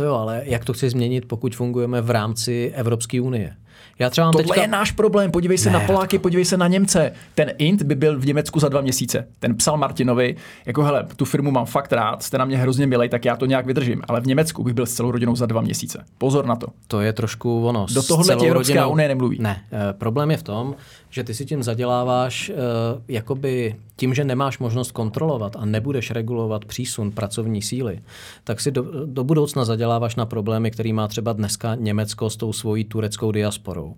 [0.00, 3.56] To jo, ale jak to chci změnit, pokud fungujeme v rámci Evropské unie?
[4.00, 4.60] Já třeba mám Tohle teďka...
[4.60, 5.30] je náš problém.
[5.30, 7.12] Podívej se Ne, na Poláky, podívej se na Němce.
[7.34, 9.26] Ten Int by byl v Německu za dva měsíce.
[9.40, 10.36] Ten psal Martinovi,
[10.66, 13.46] jako hele, tu firmu mám fakt rád, jste na mě hrozně milej, tak já to
[13.46, 14.02] nějak vydržím.
[14.08, 16.04] Ale v Německu bych byl s celou rodinou za dva měsíce.
[16.18, 16.66] Pozor na to.
[16.88, 17.86] To je trošku ono.
[17.94, 19.38] Do tohohle celou ti Evropská rodinou- unie nemluví.
[19.40, 20.74] Ne, eh, problém je v tom,
[21.10, 22.54] že ty si tím zaděláváš, eh,
[23.08, 28.00] jakoby tím, že nemáš možnost kontrolovat a nebudeš regulovat přísun pracovní síly,
[28.44, 32.52] tak si do, do budoucna zaděláváš na problémy, který má třeba dneska Německo s tou
[32.52, 33.89] svojí tureckou diasporou.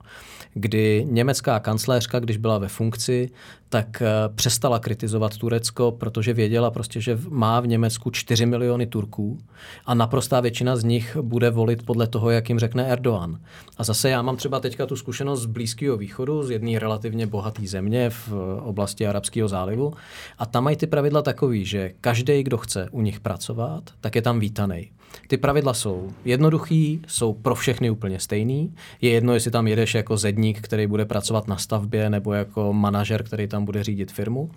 [0.55, 3.31] Kdy německá kancléřka, když byla ve funkci,
[3.68, 9.38] tak eh, přestala kritizovat Turecko, protože věděla prostě, že má v Německu 4 miliony Turků
[9.87, 13.40] a naprostá většina z nich bude volit podle toho, jak jim řekne Erdogan.
[13.78, 17.66] A zase já mám třeba teďka tu zkušenost z Blízkého východu, z jedné relativně bohaté
[17.66, 19.92] země v eh, oblasti Arabského zálivu
[20.38, 24.22] a tam mají ty pravidla takový, že každý, kdo chce u nich pracovat, tak je
[24.22, 24.90] tam vítaný.
[25.29, 28.75] Ty pravidla jsou jednoduchý, jsou pro všechny úplně stejný.
[29.01, 33.22] Je jedno, jestli tam jedeš jako zedník, který bude pracovat na stavbě, nebo jako manažer,
[33.22, 34.51] který tam bude řídit firmu.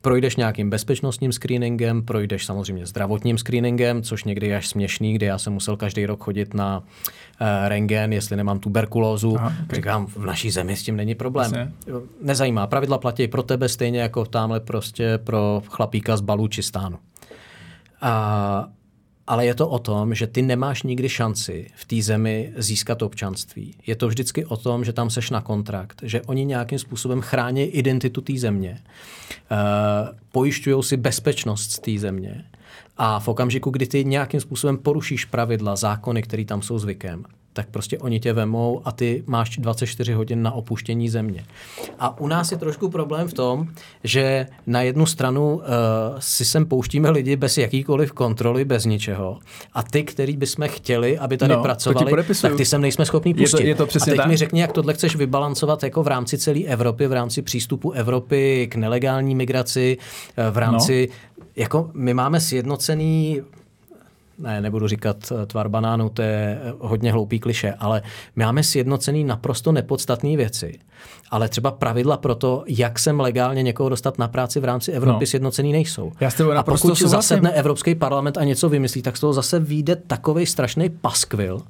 [0.00, 5.38] Projdeš nějakým bezpečnostním screeningem, projdeš samozřejmě zdravotním screeningem, což někdy je až směšný, kdy já
[5.38, 6.84] jsem musel každý rok chodit na uh,
[7.68, 9.36] rengen, jestli nemám tuberkulózu.
[9.36, 9.76] Aha, okay.
[9.76, 11.54] Říkám, v naší zemi s tím není problém.
[11.54, 11.72] Jasně.
[12.22, 16.98] Nezajímá, pravidla platí pro tebe stejně jako tamhle prostě pro chlapíka z Balúčistánu.
[18.00, 18.68] A,
[19.28, 23.74] ale je to o tom, že ty nemáš nikdy šanci v té zemi získat občanství.
[23.86, 27.62] Je to vždycky o tom, že tam seš na kontrakt, že oni nějakým způsobem chrání
[27.62, 29.58] identitu té země, uh,
[30.32, 32.44] pojišťují si bezpečnost z té země
[32.96, 37.68] a v okamžiku, kdy ty nějakým způsobem porušíš pravidla, zákony, které tam jsou zvykem, tak
[37.70, 41.44] prostě oni tě vemou a ty máš 24 hodin na opuštění země.
[41.98, 43.66] A u nás je trošku problém v tom,
[44.04, 45.62] že na jednu stranu uh,
[46.18, 49.38] si sem pouštíme lidi bez jakýkoliv kontroly, bez ničeho.
[49.72, 53.34] A ty, který bychom chtěli, aby tady No, pracovali, tak ty sem nejsme schopni Je
[53.34, 53.66] to- pustit.
[53.66, 54.28] je to přesně a teď tak.
[54.28, 58.68] mi řekni, jak tohle chceš vybalancovat jako v rámci celé Evropy, v rámci přístupu Evropy
[58.70, 59.98] k nelegální migraci,
[60.36, 61.44] eh, v rámci, no.
[61.56, 63.40] jako my máme sjednocený
[64.38, 68.02] ne, nebudu říkat eh, tvar banánu, to je eh, hodně hloupý kliše, ale
[68.36, 70.78] my máme sjednocený naprosto nepodstatné věci.
[71.30, 75.12] Ale třeba pravidla pro to, jak sem legálně někoho dostat na práci v rámci Evropy,
[75.14, 75.20] No.
[75.20, 75.26] no.
[75.26, 76.12] sjednocený nejsou.
[76.20, 77.08] Já s tebou a pokud souhlasím.
[77.08, 81.60] zasedne Evropský parlament a něco vymyslí, tak z toho zase vyjde takový strašný paskvil.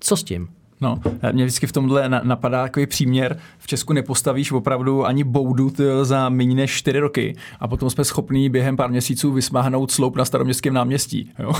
[0.00, 0.48] Co s tím?
[0.80, 1.00] No,
[1.32, 3.38] mě vždycky v tomhle na- napadá takový příměr.
[3.58, 8.48] V Česku nepostavíš opravdu ani boudu za méně než 4 roky a potom jsme schopní
[8.50, 11.30] během pár měsíců vysmáhnout sloup na staroměstském náměstí.
[11.38, 11.52] Jo?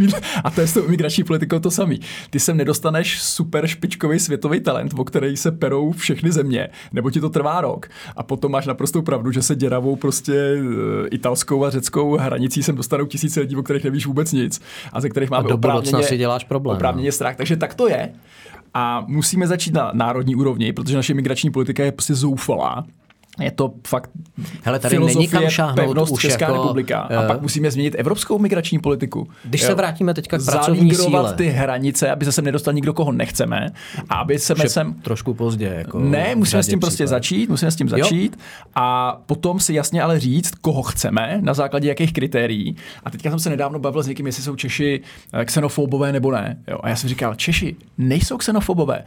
[0.44, 2.00] A to je s tou migrační politikou to samý.
[2.30, 7.20] Ty sem nedostaneš super špičkový světový talent, o který se perou všechny země, nebo ti
[7.20, 7.88] to trvá rok.
[8.16, 12.76] A potom máš naprostou pravdu, že se děravou prostě e, italskou a řeckou hranicí sem
[12.76, 14.60] dostanou tisíce lidí, o kterých nevíš vůbec nic
[14.92, 16.78] a ze kterých máme do budoucna oprávněně- si děláš problém, no.
[16.78, 17.36] Oprávněně strach.
[17.36, 18.08] Takže tak to je.
[18.74, 22.84] A musíme začít na národní úrovni, protože naše migrační politika je prostě zoufalá.
[23.40, 24.10] Je to fakt
[24.62, 27.00] Hele, tady není kam šáhnout pevnost už Česká jako, republika.
[27.00, 29.28] A eh, pak musíme změnit evropskou migrační politiku.
[29.44, 29.66] Když Jo.
[29.68, 31.34] se vrátíme teďka k pracovní síle.
[31.34, 33.66] ty hranice, aby se sem nedostal nikdo, koho nechceme.
[34.08, 35.74] A aby se sem trošku pozdě.
[35.78, 37.08] Jako ne, musíme s tím prostě případů.
[37.08, 38.38] začít, musíme s tím začít
[38.74, 42.76] a potom si jasně ale říct, koho chceme, na základě jakých kritérií.
[43.04, 45.00] A teďka jsem se nedávno bavil s někým, jestli jsou Češi
[45.32, 46.56] eh, xenofobové nebo ne.
[46.68, 46.78] Jo.
[46.82, 49.04] A já jsem říkal, Češi nejsou xenofobové.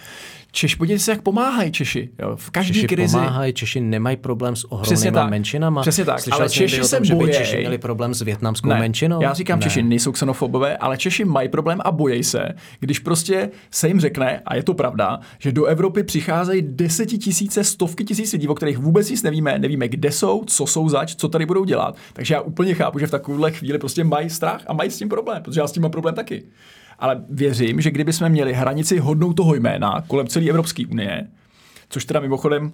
[0.55, 2.09] Češ, podívejte se, jak pomáhají Češi.
[2.19, 2.35] Jo.
[2.35, 3.11] V každé Češi krizi.
[3.17, 5.29] pomáhají, Češi nemají problém s Přesně ohromnýma tak.
[5.29, 5.81] menšinama.
[5.81, 7.33] Přesně tak, Slyšel ale Češi se tom, bojí.
[7.33, 9.21] Češi měli problém s větnamskou Ne, menšinou.
[9.21, 9.63] Já říkám, ne.
[9.63, 14.41] Češi nejsou xenofobové, ale Češi mají problém a bojí se, když prostě se jim řekne,
[14.45, 19.09] a je to pravda, že do Evropy přicházejí desetitisíce, stovky tisíc lidí, o kterých vůbec
[19.09, 21.95] nic nevíme, nevíme, kde jsou, co jsou zač, co tady budou dělat.
[22.13, 25.09] Takže já úplně chápu, že v takovéhle chvíli prostě mají strach a mají s tím
[25.09, 26.43] problém, protože já s tím mám problém taky.
[26.99, 31.27] Ale věřím, že kdyby jsme měli hranici hodnou toho jména kolem celé Evropské unie,
[31.89, 32.71] což teda mimochodem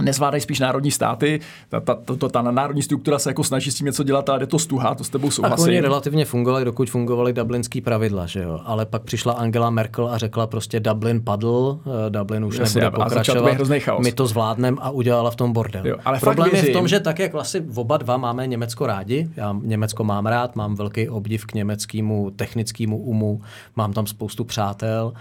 [0.00, 1.40] nezvládají spíš národní státy.
[1.68, 4.38] Ta, ta, ta, ta, ta národní struktura se jako snaží s tím něco dělat, ale
[4.38, 5.64] jde to stuha, to s tebou Tak souhlasím.
[5.64, 8.60] oni relativně fungovali, dokud fungovaly dublinský pravidla, že jo.
[8.64, 12.96] Ale pak přišla Angela Merkel a řekla prostě Dublin padl, eh, Dublin už Jasně, nebude
[12.96, 14.04] to pokračovat, chaos.
[14.04, 15.86] my to zvládneme a udělala v tom bordel.
[15.86, 19.28] Jo, ale Problém je v tom, že tak, jak vlastně oba dva máme Německo rádi,
[19.36, 23.40] já Německo mám rád, mám velký obdiv k německému technickému umu,
[23.76, 25.12] mám tam spoustu přátel,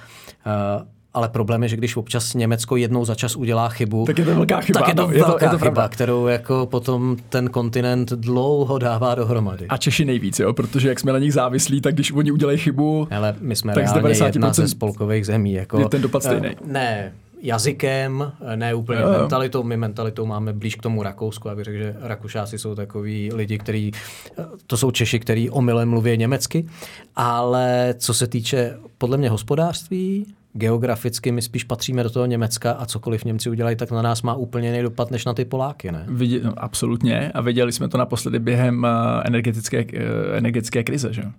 [0.45, 4.25] eh, ale problém je, že když občas Německo jednou za čas udělá chybu, Tak je
[4.25, 5.87] to velká chyba, tak je to no, je to- velká je to chyba, pravda.
[5.89, 9.67] kterou jako potom ten kontinent dlouho dává dohromady.
[9.67, 13.07] A Češi nejvíc, jo, protože jak jsme na nich závislí, tak když oni udělají chybu,
[13.11, 15.53] Ale my jsme Tak z reálně 90% jedna ze spolkových zemí.
[15.53, 16.55] Jako, je ten dopad eh, stejný.
[16.65, 19.19] Ne, jazykem, ne úplně Jo, jo.
[19.19, 19.63] mentalitou.
[19.63, 21.47] My mentalitou máme blíž k tomu Rakousku.
[21.47, 23.91] Já bych řekl, že Rakušáci jsou takový lidi, kteří,
[24.39, 26.65] eh, to jsou Češi, kteří omylem mluví německy.
[27.15, 32.85] Ale co se týče podle mě hospodářství, geograficky my spíš patříme do toho Německa a
[32.85, 36.05] cokoliv Němci udělají, tak na nás má úplně jiný dopad než na ty Poláky, ne?
[36.07, 37.31] Vidě, no, absolutně.
[37.33, 38.89] A viděli jsme to naposledy během uh,
[39.25, 39.91] energetické, uh,
[40.37, 41.13] energetické krize.
[41.13, 41.23] Že?
[41.23, 41.29] Uh,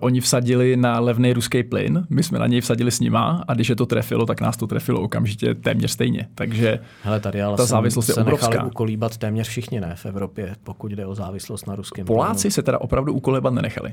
[0.00, 3.68] oni vsadili na levný ruský plyn, my jsme na něj vsadili s nima a když
[3.68, 6.28] je to trefilo, tak nás to trefilo okamžitě téměř stejně.
[6.34, 8.64] Takže Hele, tady ale Ta závislost je se nechali obrovská.
[8.64, 12.78] ukolíbat téměř všichni ne v Evropě, pokud jde o závislost na ruském Poláci se teda
[12.80, 13.90] opravdu ukolebat nenechali.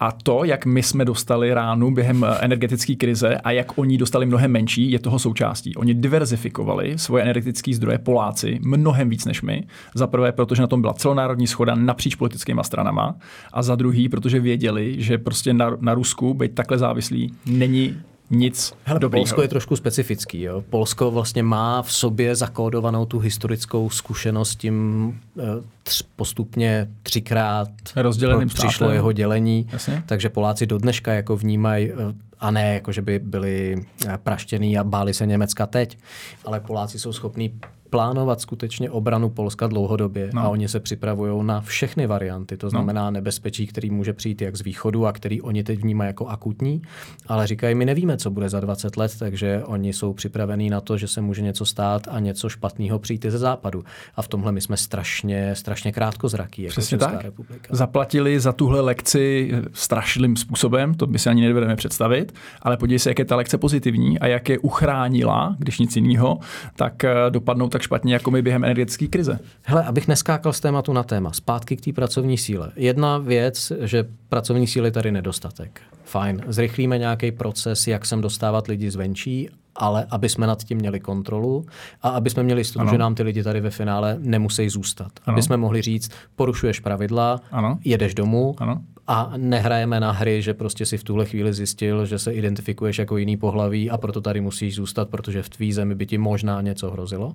[0.00, 4.26] A to, jak my jsme dostali ránu během eh, energetické krize a jak oni dostali
[4.26, 5.76] mnohem menší, je toho součástí.
[5.76, 9.64] Oni diverzifikovali svoje energetické zdroje Poláci mnohem víc než my.
[9.94, 13.16] Za prvé, protože na tom byla celonárodní schoda napříč politickými stranama.
[13.52, 17.96] A za druhý, protože věděli, že prostě na, na Rusku být takhle závislý není
[18.30, 19.20] nic Hele, dobrýho.
[19.20, 20.42] Polsko je trošku specifický.
[20.42, 20.64] Jo?
[20.70, 25.42] Polsko vlastně má v sobě zakódovanou tu historickou zkušenost tím eh,
[25.82, 28.94] tř, postupně třikrát Rozděleným přišlo státem.
[28.94, 29.68] jeho dělení.
[29.72, 30.02] Jasně.
[30.06, 31.94] Takže Poláci do dneška jako vnímají, eh,
[32.40, 35.98] a ne jako, že by byli eh, praštěný a báli se Německa teď,
[36.44, 40.40] ale Poláci jsou schopní plánovat skutečně obranu Polska dlouhodobě no.
[40.40, 43.10] a oni se připravují na všechny varianty, to znamená no.
[43.10, 46.82] nebezpečí, který může přijít jak z východu a který oni teď vnímají jako akutní,
[47.26, 50.96] ale říkají, my nevíme, co bude za 20 let, takže oni jsou připravení na to,
[50.96, 53.84] že se může něco stát a něco špatného přijít i ze západu.
[54.16, 57.22] A v tomhle my jsme strašně, strašně krátkozraký jako Přesně Česká tak.
[57.22, 57.68] republika.
[57.70, 63.10] Zaplatili za tuhle lekci strašlivým způsobem, to by si ani nedovedeme představit, ale podívej se,
[63.10, 66.38] jak je ta lekce pozitivní a jak je uchránila, když nic jiného,
[66.76, 69.38] tak eh, dopadnou tak špatně jako my během energetické krize.
[69.62, 72.72] Hele, abych neskákal z tématu na téma, zpátky k té pracovní síle.
[72.76, 75.80] Jedna věc, že pracovní síly tady nedostatek.
[76.04, 81.00] Fajn, zrychlíme nějaký proces, jak sem dostávat lidi zvenčí, ale aby jsme nad tím měli
[81.00, 81.66] kontrolu
[82.02, 85.12] a aby jsme měli jistotu, že nám ty lidi tady ve finále nemusí zůstat.
[85.26, 85.34] Ano.
[85.34, 87.78] Aby jsme mohli říct, porušuješ pravidla, Ano.
[87.84, 88.82] jedeš domů Ano.
[89.08, 93.16] A nehrajeme na hry, že prostě si v tuhle chvíli zjistil, že se identifikuješ jako
[93.16, 96.90] jiný pohlaví a proto tady musíš zůstat, protože v tvý zemi by ti možná něco
[96.90, 97.34] hrozilo.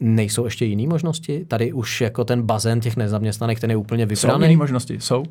[0.00, 1.44] Nejsou ještě jiné možnosti?
[1.48, 4.44] Tady už jako ten bazén těch nezaměstnaných, ten je úplně Jsou vybraný.
[4.46, 5.20] jiné možnosti, jsou.
[5.20, 5.26] Uh,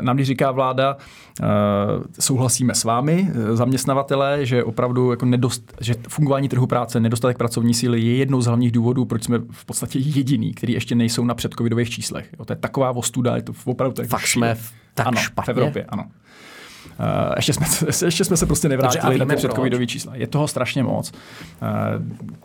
[0.00, 0.96] nám když říká vláda,
[1.42, 1.46] uh,
[2.20, 7.74] souhlasíme s vámi, eh, zaměstnavatelé, že opravdu jako nedost, že fungování trhu práce, nedostatek pracovní
[7.74, 11.34] síly je jednou z hlavních důvodů, proč jsme v podstatě jediný, který ještě nejsou na
[11.34, 12.28] předcovidových číslech.
[12.38, 15.54] Jo, to je taková ostuda, je to opravdu tak Fakt jsme v- tak ano, špatně?
[15.54, 16.04] v Evropě, ano.
[17.00, 17.66] Uh, ještě, jsme,
[18.06, 20.16] ještě jsme se prostě Dobře, nevrátili na předcovidové čísla.
[20.16, 21.12] Je toho strašně moc.
[21.12, 21.68] Uh,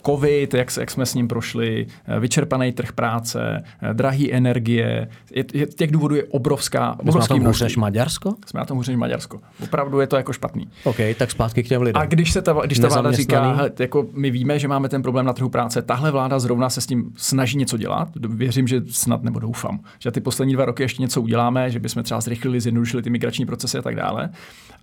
[0.06, 5.46] Covid, jak, jak jsme s ním prošli, uh, vyčerpaný trh práce, uh, drahý energie, je,
[5.54, 8.36] je, těch důvodů je obrovská, My jsme na obrovský tom hůř než Maďarsko?
[8.46, 9.40] Jsme na tom hůř než Maďarsko.
[9.64, 10.68] Opravdu je to jako špatný.
[10.84, 12.02] OK, tak zpátky k těm lidem.
[12.02, 15.26] A když se ta, když ta vláda říká, jako my víme, že máme ten problém
[15.26, 18.08] na trhu práce, tahle vláda zrovna se s tím snaží něco dělat.
[18.16, 22.04] Věřím, že snad nebo doufám, že ty poslední dva roky ještě něco uděláme, že bychom
[22.04, 24.30] třeba zrychlili, zjednodušili ty migrační procesy a tak dále.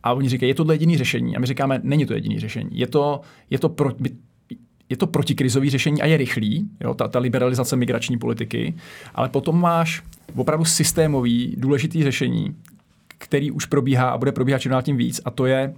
[0.02, 1.36] A oni říkají, je to jediný řešení.
[1.36, 2.70] A my říkáme, není to jediný řešení.
[2.72, 3.20] Je to,
[3.50, 3.90] je to pro,
[4.88, 8.74] je to protikrizové řešení a je rychlý, jo, ta, ta liberalizace migrační politiky,
[9.14, 10.02] ale potom máš
[10.36, 12.56] opravdu systémový, důležitý řešení,
[13.18, 15.74] který už probíhá a bude probíhat čím dál tím víc, a to je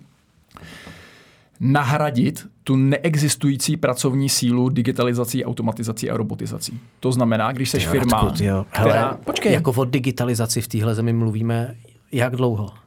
[1.61, 6.81] nahradit tu neexistující pracovní sílu digitalizací, automatizací a robotizací.
[7.01, 8.67] To znamená, když jsi firma, Radku, jo.
[8.71, 8.93] která...
[8.93, 9.53] Hele, počkej.
[9.53, 11.75] Jako o digitalizaci v téhle zemi mluvíme
[12.13, 12.84] jak dlouho?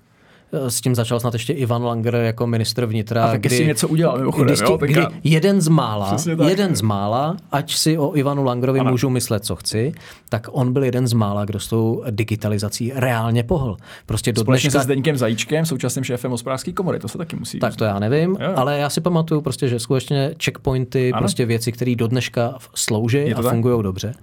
[0.51, 3.25] S tím začal snad ještě Ivan Langer jako ministr vnitra.
[3.25, 7.37] A taky si něco udělal, mimochodem, kdy, jo, kdy jeden z mála, jeden z mála,
[7.51, 8.91] ať si o Ivanu Langerovi Ano.
[8.91, 9.91] můžu myslet, co chci,
[10.29, 13.77] tak on byl jeden z mála, kdo s tou digitalizací reálně pohl.
[14.05, 17.59] Prostě do Společně dneška se Zdeňkem Zajíčkem, současným šéfem hospodářské komory, to se taky musí
[17.59, 18.53] tak to já nevím, Jo, jo.
[18.55, 21.21] ale já si pamatuju prostě, že skutečně checkpointy, Ano.
[21.21, 24.13] prostě věci, které do dneška slouží a fungují dobře.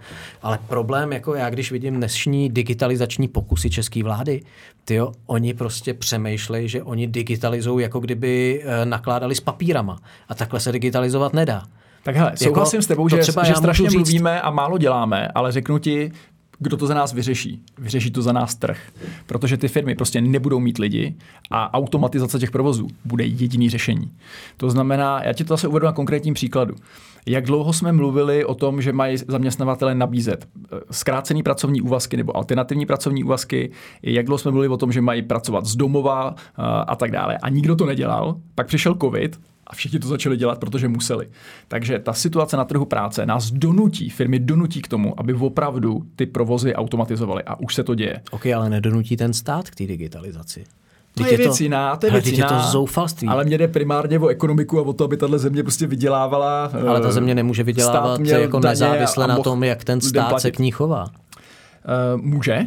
[0.42, 4.42] Ale problém, jako já, když vidím dnešní digitalizační pokusy české vlády,
[4.84, 9.98] tyjo, oni prostě přemýšlejí, že oni digitalizují, jako kdyby eh, nakládali s papírama.
[10.28, 11.62] A takhle se digitalizovat nedá.
[12.02, 15.52] Tak hele, souhlasím s tebou, že, třeba že strašně říct- mluvíme a málo děláme, ale
[15.52, 16.12] řeknu ti,
[16.58, 17.62] kdo to za nás vyřeší.
[17.78, 18.78] Vyřeší to za nás trh.
[19.26, 21.14] Protože ty firmy prostě nebudou mít lidi
[21.50, 24.10] a automatizace těch provozů bude jediný řešení.
[24.56, 26.74] To znamená, já ti to zase uvedu na konkrétním příkladu.
[27.26, 32.36] Jak dlouho jsme mluvili o tom, že mají zaměstnavatele nabízet eh, zkrácený pracovní úvazky nebo
[32.36, 33.70] alternativní pracovní úvazky,
[34.02, 37.38] jak dlouho jsme mluvili o tom, že mají pracovat z domova eh, a tak dále.
[37.38, 38.36] A nikdo to nedělal.
[38.54, 41.29] Pak přišel COVID a všichni to začali dělat, protože museli.
[41.68, 46.27] Takže ta situace na trhu práce nás donutí, firmy donutí k tomu, aby opravdu ty
[46.27, 47.42] provozy automatizovaly.
[47.42, 48.20] A už se to děje.
[48.31, 50.64] OK, ale nedonutí ten stát k té digitalizaci.
[51.14, 53.29] To Vždyť je věc jiná, to je věc vždyť je to jiná, zoufalství.
[53.29, 56.70] Ale mě jde primárně o ekonomiku a o to, aby tahle země prostě vydělávala.
[56.88, 60.40] Ale ta eh, země nemůže stát vydělávat měl jako nezávisle na tom, jak ten stát
[60.40, 61.05] se k ní chová.
[61.05, 62.66] Uh, může,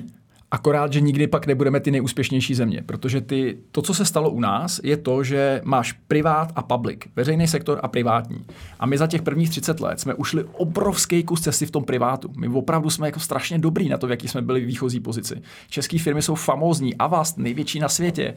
[0.52, 4.40] akorát, že nikdy pak nebudeme ty nejúspěšnější země, protože ty, to, co se stalo u
[4.40, 8.46] nás, je to, že máš privát a public, veřejný sektor a privátní.
[8.80, 12.30] A my za těch prvních 30 let jsme ušli obrovský kus cesty v tom privátu.
[12.38, 15.42] My opravdu jsme jako strašně dobrý na to, v jaký jsme byli v výchozí pozici.
[15.70, 18.34] České firmy jsou famózní, Avast, největší na světě,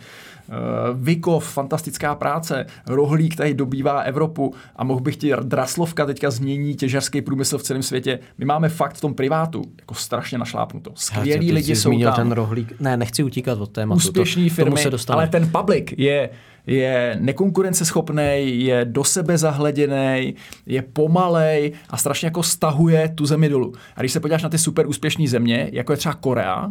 [0.49, 0.55] uh,
[0.94, 7.23] Vikov, fantastická práce, Rohlík tady dobývá Evropu a mohl bych ti Draslovka teďka změní těžařský
[7.23, 8.18] průmysl v celém světě.
[8.38, 10.92] My máme fakt v tom privátu jako strašně našlápnuto.
[10.94, 12.80] Skvělí lidi jsou zmínil ten rohlík.
[12.80, 13.96] Ne, nechci utíkat od tématu.
[13.96, 15.16] úspěšní to, firmy, se dostane.
[15.16, 16.30] ale ten public je,
[16.66, 20.34] je nekonkurenceschopný, je do sebe zahleděný,
[20.66, 23.72] je pomalej a strašně jako stahuje tu zemi dolů.
[23.96, 26.70] A když se podíváš na ty super úspěšné země, jako je třeba Korea,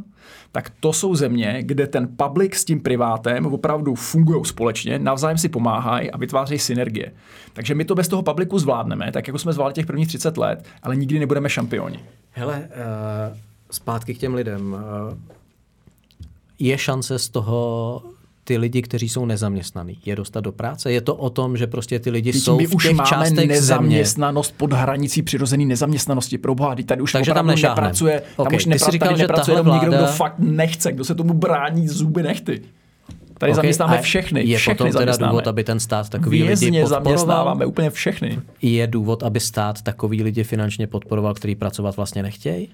[0.51, 5.49] tak to jsou země, kde ten public s tím privátem opravdu fungují společně, navzájem si
[5.49, 7.11] pomáhají a vytvářejí synergie.
[7.53, 10.65] Takže my to bez toho publiku zvládneme, tak jako jsme zvládli těch prvních 30 let,
[10.83, 11.99] ale nikdy nebudeme šampioni.
[12.31, 12.69] Hele,
[13.31, 13.37] uh,
[13.71, 14.73] zpátky k těm lidem.
[14.73, 15.17] Uh,
[16.59, 18.01] je šance z toho
[18.43, 20.91] ty lidi, kteří jsou nezaměstnaní, je dostat do práce?
[20.91, 23.09] Je to o tom, že prostě ty lidi Teď jsou my v už těch máme
[23.09, 23.47] částech země?
[23.47, 26.37] nezaměstnanost pod hranicí přirozené nezaměstnanosti.
[26.37, 29.23] Proboha, tady už Takže tam nepracuje, tam Ok, už ty nepra- jsi říkal, tady že
[29.23, 32.61] nepracuje tahle jenom někdo, kdo vláda- fakt nechce, kdo se tomu brání zuby nechty.
[33.37, 36.81] Tady Ok, zaměstnáme všechny, Je všechny potom teda důvod, aby ten stát takový lidi Vězně
[36.81, 37.03] podporoval?
[37.03, 38.39] zaměstnáváme úplně všechny.
[38.61, 42.69] Je důvod, aby stát takový lidi finančně podporoval, který pracovat vlastně nechtějí?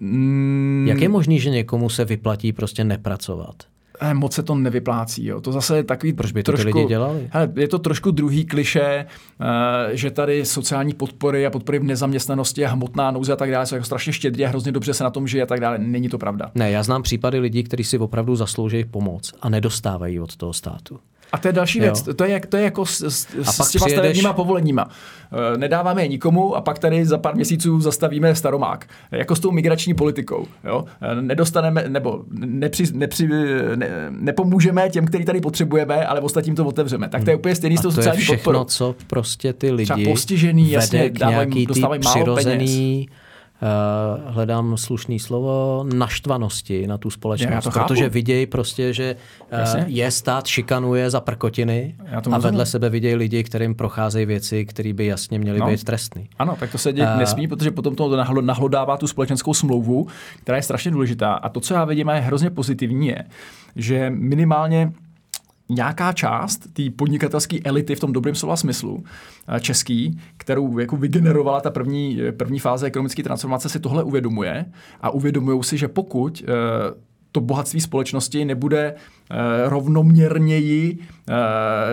[0.00, 3.54] Mm, Jak je možný, že někomu se vyplatí prostě nepracovat?
[4.02, 5.26] eh, moc se to nevyplácí.
[5.26, 5.40] Jo.
[5.40, 7.28] To zase je takový Proč by to ty trošku, lidi dělali?
[7.30, 9.06] Hele, je to trošku druhý kliše,
[9.40, 13.66] eh, že tady sociální podpory a podpory v nezaměstnanosti a hmotná nouze a tak dále
[13.66, 15.78] jsou jako strašně štědrý a hrozně dobře se na tom žije a tak dále.
[15.78, 16.50] Není to pravda.
[16.54, 20.98] Ne, já znám případy lidí, kteří si opravdu zaslouží pomoc a nedostávají od toho státu.
[21.32, 21.82] A to je další Jo.
[21.84, 22.08] věc.
[22.16, 24.88] To je, jak- to je jako s, s, A s těma přijedeš- stavebníma povoleníma.
[25.54, 28.86] Eh, Nedáváme je nikomu a pak tady za pár měsíců zastavíme staromák.
[29.10, 30.46] Jako s tou migrační politikou.
[30.64, 30.84] Jo?
[31.02, 33.28] Eh, Nedostaneme, nebo nepři, nepři,
[33.74, 37.08] ne, nepomůžeme těm, který tady potřebujeme, ale ostatním to otevřeme.
[37.08, 38.64] Tak to je úplně stejný s A tou to je sociální všechno, podporou.
[38.64, 43.06] co prostě ty lidi Třeba postižený, vede jasně, k dávají- nějaký ty dostávají málo přirozený,
[43.10, 43.16] uh,
[44.26, 47.88] hledám slušný slovo, naštvanosti na tu Já společnost, to chápu.
[47.88, 49.16] protože vidějí prostě, že
[49.50, 49.80] Jasně.
[49.80, 52.66] uh, je stát šikanuje za prkotiny Já a vedle rozumím.
[52.66, 55.66] sebe vidějí lidi, kterým procházejí věci, které by jasně měly No.
[55.66, 56.28] být trestný.
[56.38, 60.06] Ano, tak to se dět A- nesmí, protože potom to nahlo- nahlodává tu společenskou smlouvu,
[60.42, 61.32] která je strašně důležitá.
[61.32, 63.24] A to, co já vidím, a je hrozně pozitivní, je,
[63.76, 64.92] že minimálně
[65.70, 69.04] nějaká část té podnikatelské elity v tom dobrém slova smyslu
[69.48, 74.66] eh, český, kterou jako vygenerovala ta první, eh, první fáze ekonomické transformace, si tohle uvědomuje
[75.00, 78.94] a uvědomují si, že pokud eh, to bohatství společnosti nebude
[79.30, 79.36] eh,
[79.68, 81.34] rovnoměrněji eh,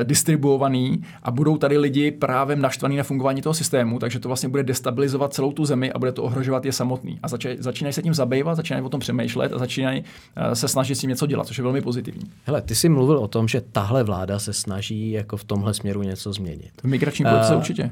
[0.04, 4.64] distribuovaný a budou tady lidi právě naštvaný na fungování toho systému, takže to vlastně bude
[4.64, 7.20] destabilizovat celou tu zemi a bude to ohrožovat je samotný.
[7.24, 10.04] A začínají, začínají se tím zabývat, začínají o tom přemýšlet a začínají
[10.36, 12.24] eh, se snažit s tím něco dělat, což je velmi pozitivní.
[12.44, 16.04] Hele, ty jsi mluvil o tom, že tahle vláda se snaží jako v tomhle směru
[16.04, 16.72] něco změnit.
[16.82, 17.92] V migrační politice Eh, určitě.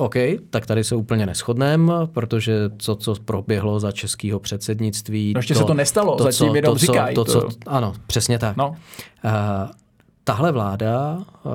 [0.00, 0.14] OK,
[0.50, 5.32] tak tady se úplně neschodneme, protože co, co proběhlo za českého předsednictví...
[5.34, 7.14] No ještě to, se to nestalo, to, zatím co, jenom to, říkají.
[7.14, 8.56] To, to, ano, přesně tak.
[8.56, 8.68] No.
[9.24, 9.30] Uh,
[10.24, 11.52] tahle vláda uh,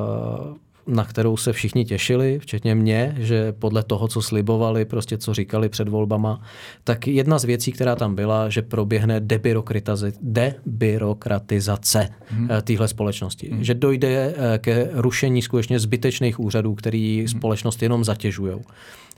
[0.88, 5.70] na kterou se všichni těšili, včetně mě, že podle toho, co slibovali, prostě co říkali
[5.70, 6.42] před volbama,
[6.84, 12.50] tak jedna z věcí, která tam byla, že proběhne debyrokratizace hmm.
[12.64, 13.50] téhle společnosti.
[13.52, 13.64] Hmm.
[13.64, 17.28] Že dojde eh, ke rušení skutečně zbytečných úřadů, který hmm.
[17.28, 18.56] společnost jenom zatěžují.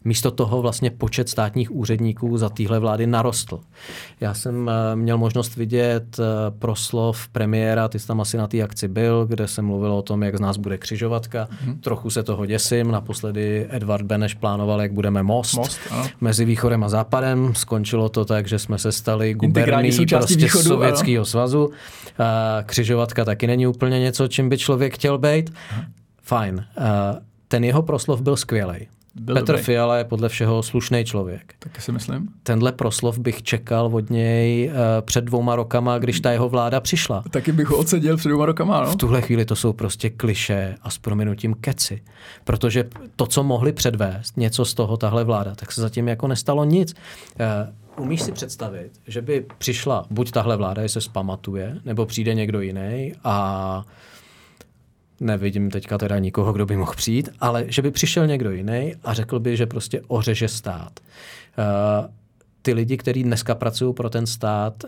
[0.05, 3.59] Místo toho vlastně počet státních úředníků za téhle vlády narostl.
[4.19, 6.23] Já jsem eh, měl možnost vidět eh,
[6.59, 10.23] proslov premiéra, ty jsi tam asi na té akci byl, kde se mluvilo o tom,
[10.23, 11.47] jak z nás bude křižovatka.
[11.47, 11.79] Mm-hmm.
[11.79, 12.91] Trochu se toho děsím.
[12.91, 15.79] Naposledy Edvard Beneš plánoval, jak budeme most, most
[16.21, 17.53] mezi východem a západem.
[17.55, 21.69] Skončilo to tak, že jsme se stali guberní prostě východu, Sovětského svazu.
[22.65, 25.53] Křižovatka taky není úplně něco, čím by člověk chtěl být.
[26.23, 26.65] Fajn.
[27.47, 28.87] Ten jeho proslov byl skvělý.
[29.19, 29.63] Byl Petr dobrý.
[29.63, 31.53] Fiala je podle všeho slušný člověk.
[31.59, 32.29] Tak si myslím.
[32.43, 37.23] Tenhle proslov bych čekal od něj uh, před dvouma rokama, když ta jeho vláda přišla.
[37.31, 38.91] Taky bych ho ocenil před dvouma rokama, no?
[38.91, 42.03] V tuhle chvíli to jsou prostě kliše a s prominutím keci.
[42.43, 46.65] Protože to, co mohli předvést, něco z toho tahle vláda, tak se zatím jako nestalo
[46.65, 46.93] nic.
[47.39, 52.33] Uh, Umíš si představit, že by přišla buď tahle vláda, jestli se zpamatuje, nebo přijde
[52.33, 53.83] někdo jiný a
[55.19, 59.13] nevidím teďka teda nikoho, kdo by mohl přijít, ale že by přišel někdo jiný a
[59.13, 60.99] řekl by, že prostě ořeže stát.
[60.99, 62.09] Uh,
[62.61, 64.83] ty lidi, kteří dneska pracují pro ten stát,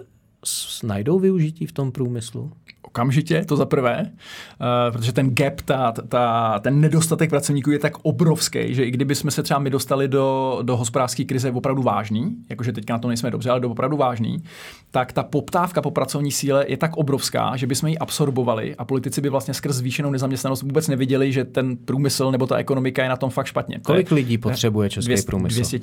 [0.84, 2.52] najdou využití v tom průmyslu?
[3.00, 7.93] Okamžitě, to za prvé, uh, protože ten gap, ta, ta, ten nedostatek pracovníků je tak
[8.02, 12.36] obrovský, že i kdyby jsme se třeba my dostali do, do hospodářské krize opravdu vážný,
[12.50, 14.43] jakože teďka na to nejsme dobře, ale do opravdu vážný,
[14.91, 19.22] tak ta poptávka po pracovní síle je tak obrovská, že bychom ji absorbovali a politici
[19.22, 23.18] by vlastně skrz zvýšenou nezaměstnanost vůbec neviděli, že ten průmysl nebo ta ekonomika je na
[23.18, 23.80] tom fakt špatně.
[23.84, 25.56] Kolik lidí potřebuje český 200, průmysl?
[25.56, 25.80] 200,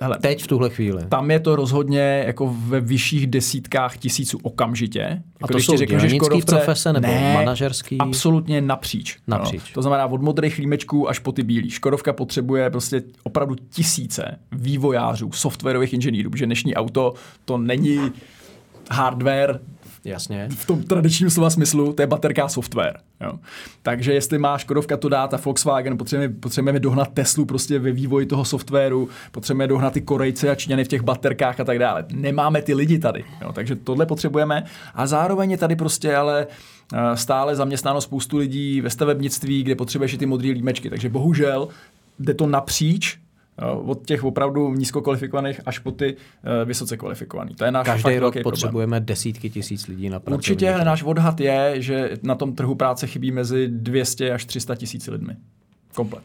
[0.00, 1.06] Hele, Teď v tuhle chvíli.
[1.08, 5.00] Tam je to rozhodně jako ve vyšších desítkách tisíců okamžitě.
[5.00, 7.98] Jako a to jsou řeknu, že Škodovce, profese nebo ne, manažerský?
[7.98, 9.18] Absolutně napříč.
[9.26, 9.62] napříč.
[9.62, 9.74] No.
[9.74, 11.70] To znamená od modrých límečků až po ty bílý.
[11.70, 18.12] Škodovka potřebuje prostě opravdu tisíce vývojářů, softwarových inženýrů, protože dnešní auto to není
[18.90, 19.60] hardware,
[20.04, 20.48] Jasně.
[20.56, 22.96] V tom tradičním slova smyslu, to je baterka software.
[23.20, 23.32] Jo.
[23.82, 28.26] Takže jestli má Škodovka to dát a Volkswagen, potřebujeme, potřebujeme dohnat Teslu prostě ve vývoji
[28.26, 32.04] toho softwaru, potřebujeme dohnat ty Korejce a Číňany v těch baterkách a tak dále.
[32.12, 33.24] Nemáme ty lidi tady.
[33.42, 33.52] Jo.
[33.52, 36.46] Takže tohle potřebujeme a zároveň je tady prostě ale
[36.94, 40.90] eh, stále zaměstnáno spoustu lidí ve stavebnictví, kde potřebuješ i ty modré límečky.
[40.90, 41.68] Takže bohužel
[42.18, 43.18] jde to napříč
[43.66, 47.54] od těch opravdu nízkokvalifikovaných až po ty uh, vysoce kvalifikovaný.
[47.54, 49.06] To je náš Každý rok potřebujeme problém.
[49.06, 50.36] desítky tisíc lidí na pracovní.
[50.36, 54.74] Určitě ale náš odhad je, že na tom trhu práce chybí mezi 200 až 300
[54.74, 55.36] tisíc lidmi.
[55.94, 56.22] Komplet.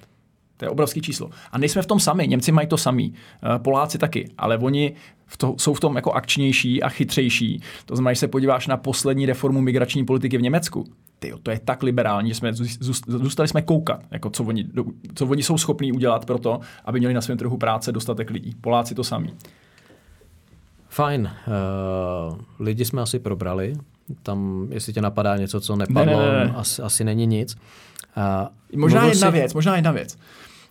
[0.58, 1.30] To je obrovský číslo.
[1.52, 2.28] A nejsme v tom sami.
[2.28, 3.14] Němci mají to samý.
[3.56, 4.30] Eh, Poláci taky.
[4.38, 4.94] Ale oni
[5.26, 7.62] v to, jsou v tom jako akčnější a chytřejší.
[7.86, 10.86] To znamená, že se podíváš na poslední reformu migrační politiky v Německu,
[11.26, 12.54] ty, to je tak liberální, že jsme
[13.08, 14.66] zůstali jsme koukat, jako co, oni,
[15.16, 18.56] co oni jsou schopní udělat pro to, aby měli na svém trhu práce dostatek lidí.
[18.62, 19.34] Poláci to samý.
[20.90, 21.32] Fajn.
[21.48, 23.74] Uh, lidi jsme asi probrali.
[24.24, 26.54] Tam, jestli tě napadá něco, co nepadlo, ne, ne, ne.
[26.56, 27.58] Asi, asi není nic.
[28.18, 29.38] Uh, možná jedna si...
[29.38, 30.18] věc, možná jedna věc.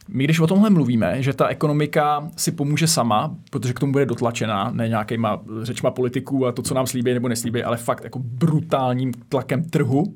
[0.08, 4.06] My když o tomhle mluvíme, že ta ekonomika si pomůže sama, protože k tomu bude
[4.06, 8.18] dotlačená, ne nějakýma řečma politiků a to, co nám slíbí nebo neslíbí, ale fakt jako
[8.18, 10.14] brutálním tlakem trhu,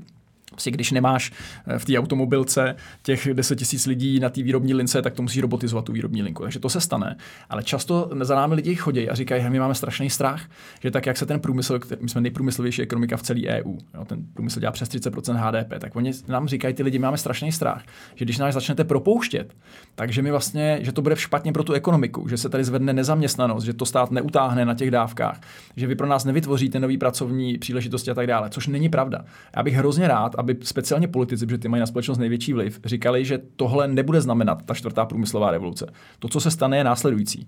[0.61, 1.33] si když nemáš
[1.67, 5.41] eh, v té automobilce těch 10 tisíc lidí na té výrobní lince, tak to musí
[5.41, 6.43] robotizovat tu výrobní linku.
[6.43, 7.17] Takže to se stane.
[7.51, 10.43] Ale často za námi lidi chodí a říkají, že my máme strašný strach,
[10.81, 14.05] že tak, jak se ten průmysl, který, my jsme nejprůmyslovější ekonomika v celé EU, jo,
[14.05, 17.83] ten průmysl dělá přes 30% HDP, tak oni nám říkají, ty lidi, máme strašný strach,
[18.15, 19.55] že když nás začnete propouštět,
[19.95, 23.65] takže mi vlastně, že to bude špatně pro tu ekonomiku, že se tady zvedne nezaměstnanost,
[23.65, 25.41] že to stát neutáhne na těch dávkách,
[25.77, 29.25] že vy pro nás nevytvoříte nový pracovní příležitosti a tak dále, což není pravda.
[29.57, 33.24] Já bych hrozně rád, aby speciálně politici, protože ty mají na společnost největší vliv, říkali,
[33.24, 35.86] že tohle nebude znamenat ta čtvrtá průmyslová revoluce.
[36.18, 37.46] To, co se stane, je následující.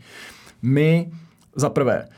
[0.63, 1.11] My
[1.57, 2.09] za prvé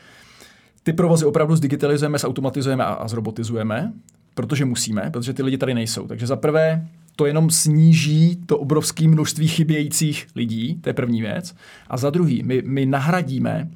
[0.83, 3.93] ty provozy opravdu zdigitalizujeme, zautomatizujeme a, a zrobotizujeme,
[4.33, 6.07] protože musíme, protože ty lidi tady nejsou.
[6.07, 11.55] Takže za prvé to jenom sníží to obrovské množství chybějících lidí, to je první věc.
[11.87, 13.69] A za druhý, my, my nahradíme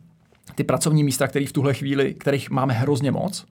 [0.55, 3.45] ty pracovní místa, které v tuhle chvíli, kterých máme hrozně moc,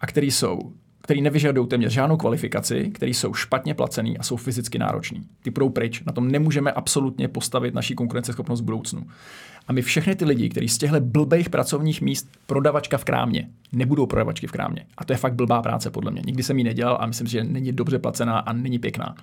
[0.00, 0.72] a které jsou
[1.04, 5.22] který nevyžadují téměř žádnou kvalifikaci, který jsou špatně placený a jsou fyzicky nároční.
[5.42, 6.02] Ty půjdou pryč.
[6.06, 9.06] Na tom nemůžeme absolutně postavit naší konkurenceschopnost v budoucnu.
[9.68, 14.06] A my všechny ty lidi, kteří z těchto blbých pracovních míst prodavačka v krámě, nebudou
[14.06, 14.86] prodavačky v krámě.
[14.98, 16.22] A to je fakt blbá práce podle mě.
[16.26, 19.14] Nikdy jsem ji nedělal a myslím, že není dobře placená a není pěkná.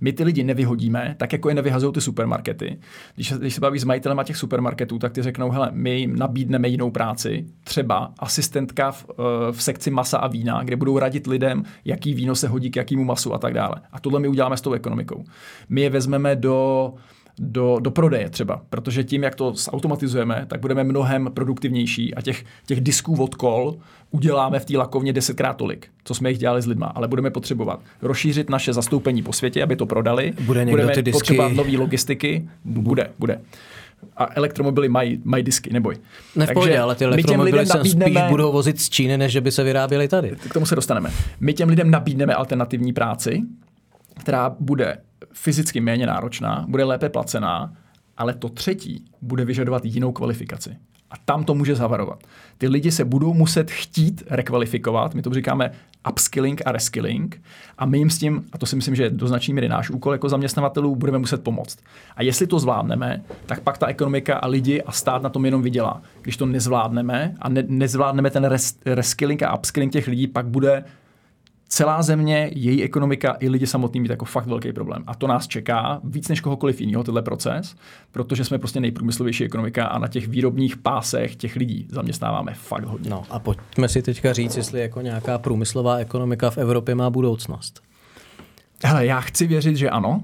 [0.00, 2.78] My ty lidi nevyhodíme, tak jako je nevyhazují ty supermarkety.
[3.14, 6.68] Když, když se baví s majitelem těch supermarketů, tak ty řeknou, hele, my jim nabídneme
[6.68, 11.62] jinou práci, třeba asistentka v, eh, v sekci masa a vína, kde budou radit lidem,
[11.84, 13.74] jaký víno se hodí k jakému masu a tak dále.
[13.92, 15.24] A tohle my uděláme s tou ekonomikou.
[15.68, 16.94] My je vezmeme do
[17.38, 22.44] do, do prodeje třeba, protože tím, jak to zautomatizujeme, tak budeme mnohem produktivnější a těch,
[22.66, 23.76] těch disků od kol
[24.10, 27.80] uděláme v té lakovně desetkrát tolik, co jsme jich dělali s lidma, ale budeme potřebovat
[28.02, 30.32] rozšířit naše zastoupení po světě, aby to prodali.
[30.40, 31.18] Bude budeme ty disky...
[31.18, 32.48] potřebovat nové logistiky.
[32.64, 33.40] Bude, bude
[34.16, 35.94] a elektromobily mají, mají disky, neboj.
[36.36, 38.20] Ne v Takže pohodě, ale ty elektromobily se nabídneme...
[38.20, 40.30] spíš budou vozit z Číny, než že by se vyráběly tady.
[40.30, 41.10] K tomu se dostaneme.
[41.40, 43.42] My těm lidem nabídneme alternativní práci,
[44.20, 44.96] která bude
[45.34, 47.72] fyzicky méně náročná, bude lépe placená,
[48.16, 50.76] ale to třetí bude vyžadovat jinou kvalifikaci.
[51.10, 52.24] A tam to může zavarovat.
[52.58, 55.70] Ty lidi se budou muset chtít rekvalifikovat, my to říkáme
[56.10, 57.42] upskilling a reskilling,
[57.78, 59.90] a my jim s tím, a to si myslím, že je do značné míry náš
[59.90, 61.78] úkol jako zaměstnavatelů, budeme muset pomoct.
[62.16, 65.62] A jestli to zvládneme, tak pak ta ekonomika a lidi a stát na tom jenom
[65.62, 66.02] vydělá.
[66.22, 70.84] Když to nezvládneme a ne, nezvládneme ten res, reskilling a upskilling těch lidí, pak bude
[71.68, 75.04] celá země, její ekonomika i lidi samotní mít jako fakt velký problém.
[75.06, 77.76] A to nás čeká víc než kohokoliv jiného, tenhle proces,
[78.12, 83.10] protože jsme prostě nejprůmyslovější ekonomika a na těch výrobních pásech těch lidí zaměstnáváme fakt hodně.
[83.10, 87.80] No a pojďme si teďka říct, jestli jako nějaká průmyslová ekonomika v Evropě má budoucnost.
[88.84, 90.22] Hele, já chci věřit, že ano.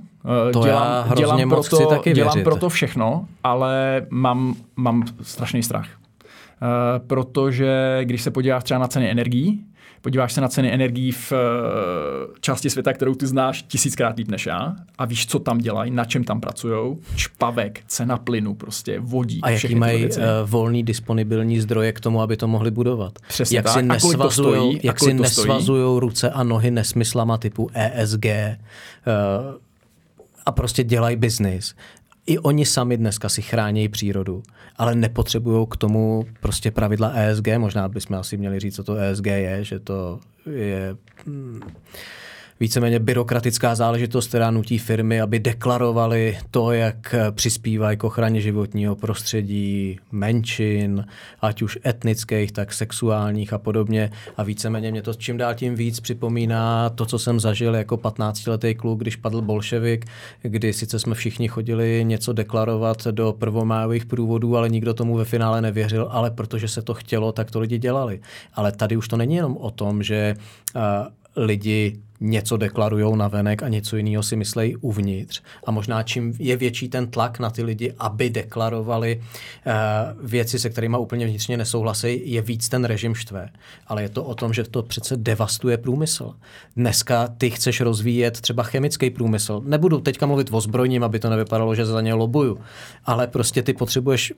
[0.49, 2.45] Eh, to dělám, já dělám, moc proto, chci taky dělám věřit.
[2.45, 5.87] proto všechno, ale mám, mám strašný strach.
[6.63, 9.65] Uh, protože když se podíváš třeba na ceny energií,
[10.01, 11.37] podíváš se na ceny energií v eh,
[12.41, 16.05] části světa, kterou ty znáš tisíckrát líp než já a víš, co tam dělají, na
[16.05, 19.47] čem tam pracují, čpavek, cena plynu, prostě vodík.
[19.47, 20.13] A jaký mají uh,
[20.45, 23.19] volný disponibilní zdroje k tomu, aby to mohli budovat.
[23.29, 23.75] Přesně jak tak.
[23.75, 28.33] si nesvazují, jak si nesvazují ruce a nohy nesmyslama typu ESG uh,
[30.47, 31.75] a prostě dělají biznis
[32.31, 34.43] i oni sami dneska si chrání přírodu,
[34.81, 37.49] ale nepotřebují k tomu prostě pravidla ESG.
[37.59, 40.97] Možná bychom asi měli říct, co to ESG je, že to je...
[42.63, 49.99] Víceméně byrokratická záležitost, která nutí firmy, aby deklarovali to, jak přispívají k ochraně životního prostředí,
[50.13, 51.05] menšin,
[51.41, 54.11] ať už etnických, tak sexuálních a podobně.
[54.37, 58.75] A víceméně mě to čím dál tím víc připomíná to, co jsem zažil jako 15-letý
[58.75, 60.07] kluk, když padl bolševik,
[60.43, 65.63] kdy sice jsme všichni chodili něco deklarovat do prvomájových průvodů, ale nikdo tomu ve finále
[65.63, 68.21] nevěřil, ale protože se to chtělo, tak to lidi dělali.
[68.55, 70.35] Ale tady už to není jenom o tom, že
[70.77, 70.83] uh,
[71.37, 75.43] lidi něco deklarují na venek a něco jiného si myslejí uvnitř.
[75.65, 79.21] A možná čím je větší ten tlak na ty lidi, aby deklarovali
[79.67, 83.49] uh, věci, se kterými úplně vnitřně nesouhlasí, je víc ten režim štve.
[83.87, 86.35] Ale je to o tom, že to přece devastuje průmysl.
[86.77, 89.63] Dneska ty chceš rozvíjet třeba chemický průmysl.
[89.65, 92.59] Nebudu teďka mluvit o zbrojním, aby to nevypadalo, že za ně lobuju.
[93.05, 94.33] Ale prostě ty potřebuješ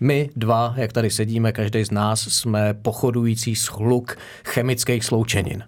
[0.00, 5.64] my dva, jak tady sedíme, každý z nás, jsme pochodující schluk chemických sloučenin.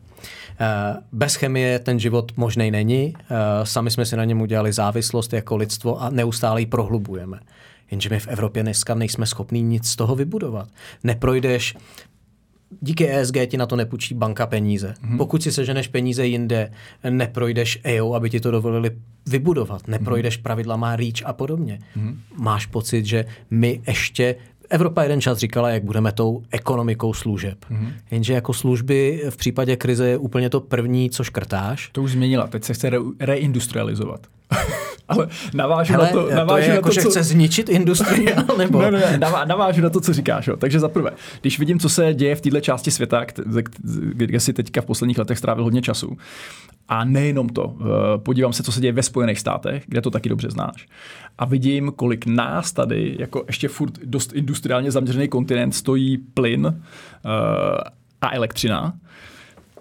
[0.61, 3.15] Eh, bez chemie ten život možný není.
[3.19, 7.41] Eh, sami jsme si na něm udělali závislost jako lidstvo a neustále ji prohlubujeme.
[7.91, 10.69] Jenže my v Evropě dneska nejsme schopní nic z toho vybudovat.
[11.05, 11.75] Neprojdeš
[12.81, 14.95] díky ESG ti na to nepůjčí banka peníze.
[15.03, 15.19] Hmm.
[15.19, 16.71] Pokud si seženeš peníze jinde,
[17.11, 18.91] neprojdeš EU, aby ti to dovolili
[19.27, 19.89] vybudovat.
[19.89, 20.43] Neprojdeš hmm.
[20.43, 21.79] pravidlama REACH a podobně.
[21.95, 22.21] Hmm.
[22.37, 24.37] Máš pocit, že my ještě
[24.73, 27.59] Evropa jeden čas říkala, jak budeme tou ekonomikou služeb.
[27.71, 27.93] Mm-hmm.
[28.11, 31.91] Jenže jako služby v případě krize je úplně to první, co škrtáš.
[31.93, 34.27] To už změnila, teď se chce re- reindustrializovat.
[35.13, 37.11] Ale navážu Hele, na to, navážu to je na jako, to, že co...
[37.11, 38.83] chce zničit industrii, nebo...
[38.83, 40.47] ne, ne, ne, navážu na to, co říkáš.
[40.47, 40.57] Jo.
[40.57, 41.11] Takže za prvé,
[41.41, 43.27] když vidím, co se děje v této části světa,
[44.13, 46.17] kde si teďka v posledních letech strávil hodně času,
[46.89, 47.85] a nejenom to, eh,
[48.19, 50.89] podívám se, co se děje ve Spojených státech, kde to taky dobře znáš.
[51.39, 56.73] A vidím, kolik nás tady, jako ještě furt dost industriálně zaměřený kontinent, stojí plyn uh,
[58.21, 58.93] a elektřina,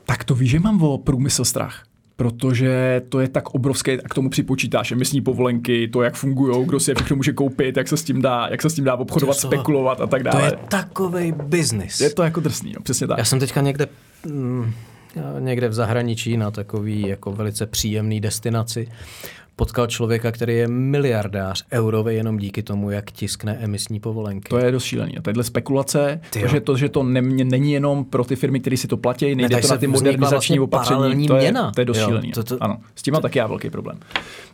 [0.05, 1.83] tak to víš, že mám o průmysl strach
[2.15, 6.79] protože to je tak obrovské, a k tomu připočítáš emisní povolenky, to, jak fungují, kdo
[6.79, 8.95] si je všechno může koupit, jak se s tím dá, jak se s tím dá
[8.95, 10.39] obchodovat, to, spekulovat a tak dále.
[10.39, 12.01] To je takový biznis.
[12.01, 13.17] Je to jako drsný, no, přesně tak.
[13.17, 13.87] Já jsem teďka někde
[14.25, 14.73] mm,
[15.39, 18.87] někde v zahraničí na takový jako velice příjemný destinaci
[19.61, 24.49] potkal člověka, který je miliardář eurový jenom díky tomu, jak tiskne emisní povolenky.
[24.49, 25.17] To je dost šílený.
[25.17, 28.77] A tadyhle spekulace, to, že to, že to ne, není jenom pro ty firmy, které
[28.77, 31.27] si to platí, nejde ne, to na ty modernizační vlastně opatření.
[31.27, 31.71] To je, měna.
[31.71, 32.31] to je dost jo, šílený.
[32.31, 32.57] To, to...
[32.59, 33.99] Ano, s tím má taky já velký problém.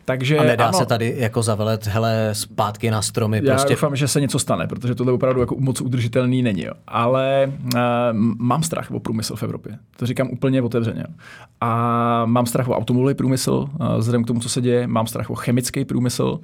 [0.08, 3.40] Takže, a nedá ano, se tady jako zavelet, hele, zpátky na stromy.
[3.44, 3.74] Já prostě...
[3.74, 6.64] doufám, že se něco stane, protože tohle opravdu jako moc udržitelný není.
[6.64, 6.72] Jo.
[6.86, 7.80] Ale uh,
[8.38, 9.78] mám strach o průmysl v Evropě.
[9.96, 11.04] To říkám úplně otevřeně.
[11.60, 14.86] A mám strach o automobilový průmysl, uh, vzhledem k tomu, co se děje.
[14.86, 16.40] Mám strach o chemický průmysl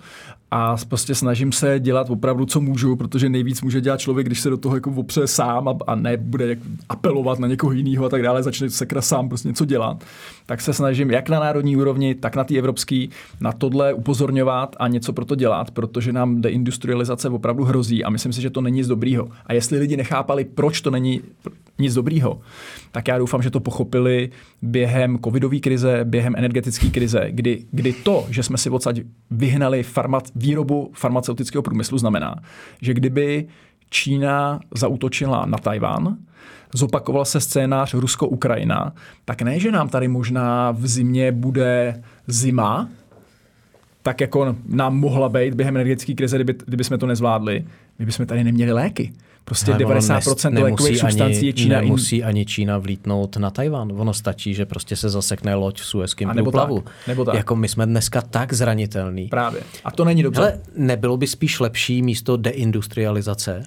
[0.56, 4.50] a prostě snažím se dělat opravdu, co můžu, protože nejvíc může dělat člověk, když se
[4.50, 8.22] do toho jako opře sám a, a nebude jak apelovat na někoho jiného a tak
[8.22, 10.04] dále, začne sekra sám prostě něco dělat.
[10.46, 13.06] Tak se snažím jak na národní úrovni, tak na té evropské
[13.40, 18.32] na tohle upozorňovat a něco pro to dělat, protože nám deindustrializace opravdu hrozí a myslím
[18.32, 19.28] si, že to není nic dobrýho.
[19.46, 21.20] A jestli lidi nechápali, proč to není
[21.78, 22.40] nic dobrýho,
[22.92, 24.30] tak já doufám, že to pochopili
[24.62, 29.00] během covidové krize, během energetické krize, kdy, kdy to, že jsme si odsaď
[29.30, 32.34] vyhnali farmac, výrobu farmaceutického průmyslu, znamená,
[32.82, 33.46] že kdyby
[33.90, 36.16] Čína zautočila na Tajván,
[36.74, 38.92] zopakoval se scénář Rusko-Ukrajina,
[39.24, 42.88] tak ne, že nám tady možná v zimě bude zima,
[44.04, 47.64] tak jako nám mohla být během energetické krize, kdyby, kdyby jsme to nezvládli,
[47.98, 49.12] my bychom tady neměli léky.
[49.44, 51.80] Prostě ne, 90% lékových substancí je Čína.
[51.80, 53.92] Nemusí ani Čína vlítnout na Tajvan.
[53.96, 56.80] Ono stačí, že prostě se zasekne loď v Suezkém průplavu.
[56.80, 57.34] Tak, nebo tak.
[57.34, 59.28] Jako my jsme dneska tak zranitelní.
[59.28, 59.60] Právě.
[59.84, 60.40] A to není dobře.
[60.40, 63.62] Ale nebylo by spíš lepší místo deindustrializace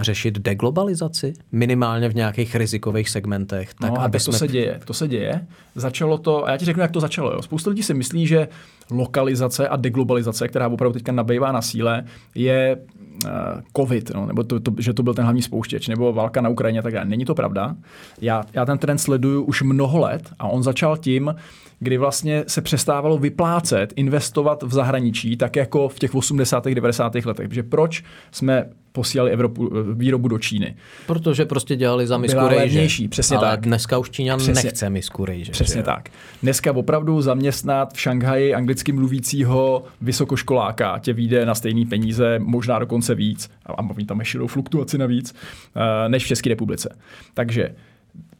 [0.00, 3.74] řešit deglobalizaci, minimálně v nějakých rizikových segmentech.
[3.74, 4.32] Tak, no, aby to jsme...
[4.32, 4.80] se děje.
[4.84, 5.46] To se děje.
[5.74, 7.32] Začalo to, a já ti řeknu, jak to začalo.
[7.32, 7.42] Jo.
[7.42, 8.48] Spousta lidí si myslí, že
[8.90, 12.04] lokalizace a deglobalizace, která opravdu teďka nabývá na síle,
[12.34, 12.76] je
[13.24, 13.30] uh,
[13.76, 16.78] COVID, no, nebo to, to, že to byl ten hlavní spouštěč, nebo válka na Ukrajině
[16.78, 17.06] a tak dále.
[17.06, 17.76] Není to pravda.
[18.20, 21.34] Já, já ten trend sleduju už mnoho let a on začal tím,
[21.78, 26.64] kdy vlastně se přestávalo vyplácet, investovat v zahraničí, tak jako v těch 80.
[26.64, 27.14] 90.
[27.14, 27.48] letech.
[27.48, 30.76] Protože proč jsme posílali Evropu, výrobu do Číny?
[31.06, 32.56] Protože prostě dělali za misku rejže.
[32.56, 33.60] levnější, přesně Ale tak.
[33.60, 35.52] dneska už Číňan přesně, nechce misku rejže.
[35.52, 35.82] Přesně že?
[35.82, 36.08] tak.
[36.42, 43.14] Dneska opravdu zaměstnat v Šanghaji anglicky mluvícího vysokoškoláka tě vyjde na stejný peníze, možná dokonce
[43.14, 45.34] víc, a mít tam ještě fluktuaci navíc,
[45.76, 46.96] eh, než v České republice.
[47.34, 47.70] Takže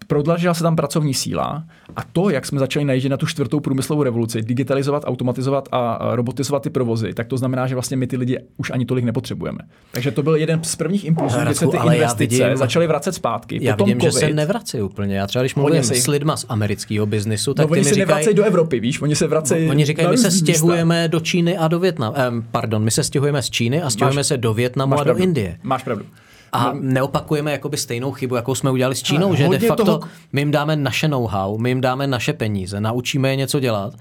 [0.07, 1.65] prodlažila se tam pracovní síla
[1.97, 6.63] a to, jak jsme začali najíždět na tu čtvrtou průmyslovou revoluci, digitalizovat, automatizovat a robotizovat
[6.63, 9.59] ty provozy, tak to znamená, že vlastně my ty lidi už ani tolik nepotřebujeme.
[9.91, 13.59] Takže to byl jeden z prvních impulsů, kdy se ty investice vidím, začaly vracet zpátky.
[13.63, 15.17] Já Potom vidím, COVID, že se nevrací úplně.
[15.17, 16.01] Já třeba když mluvím si...
[16.01, 19.17] s lidma z amerického biznisu, tak no, oni se říkají, nevracejí do Evropy, víš, oni
[19.17, 19.67] se vracejí.
[19.67, 22.17] No, oni říkají, my se stěhujeme do Číny a do Větnamu.
[22.31, 25.59] Um, pardon, my se stěhujeme z Číny a stěhujeme se do Větnamu a do Indie.
[25.63, 26.05] Máš pravdu.
[26.53, 26.79] A no.
[26.83, 30.01] neopakujeme jakoby stejnou chybu, jakou jsme udělali s Čínou, že de facto toho...
[30.33, 33.95] my jim dáme naše know-how, my jim dáme naše peníze, naučíme je něco dělat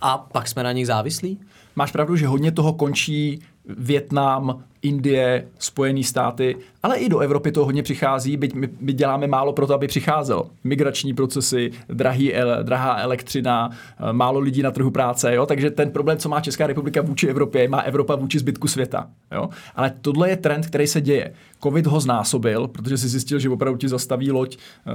[0.00, 1.38] a pak jsme na nich závislí?
[1.76, 7.64] Máš pravdu, že hodně toho končí Větnam, Indie, Spojené státy, ale i do Evropy to
[7.64, 10.50] hodně přichází, byť my, my děláme málo pro to, aby přicházelo.
[10.64, 15.46] Migrační procesy, drahý, drahá elektřina, eh, málo lidí na trhu práce, jo?
[15.46, 19.06] takže ten problém, co má Česká republika vůči Evropě, má Evropa vůči zbytku světa.
[19.32, 19.48] Jo?
[19.76, 21.32] Ale tohle je trend, který se děje.
[21.62, 24.92] Covid ho znásobil, protože si zjistil, že opravdu ti zastaví loď eh,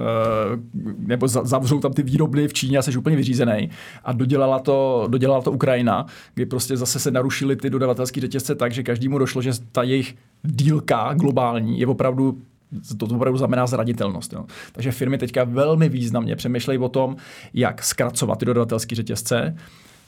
[0.98, 3.70] nebo zavřou tam ty výrobny v Číně a jsi úplně vyřízený.
[4.04, 8.72] A dodělala to, dodělala to Ukrajina, kdy prostě zase se narušily ty dodavatelské řetězce tak,
[8.72, 12.38] že každému došlo, že ta jejich dílka globální je opravdu
[12.98, 14.34] to opravdu znamená zranitelnost.
[14.34, 14.46] Jo.
[14.72, 17.16] Takže firmy teďka velmi významně přemýšlejí o tom,
[17.54, 19.56] jak zkracovat ty dodavatelské řetězce,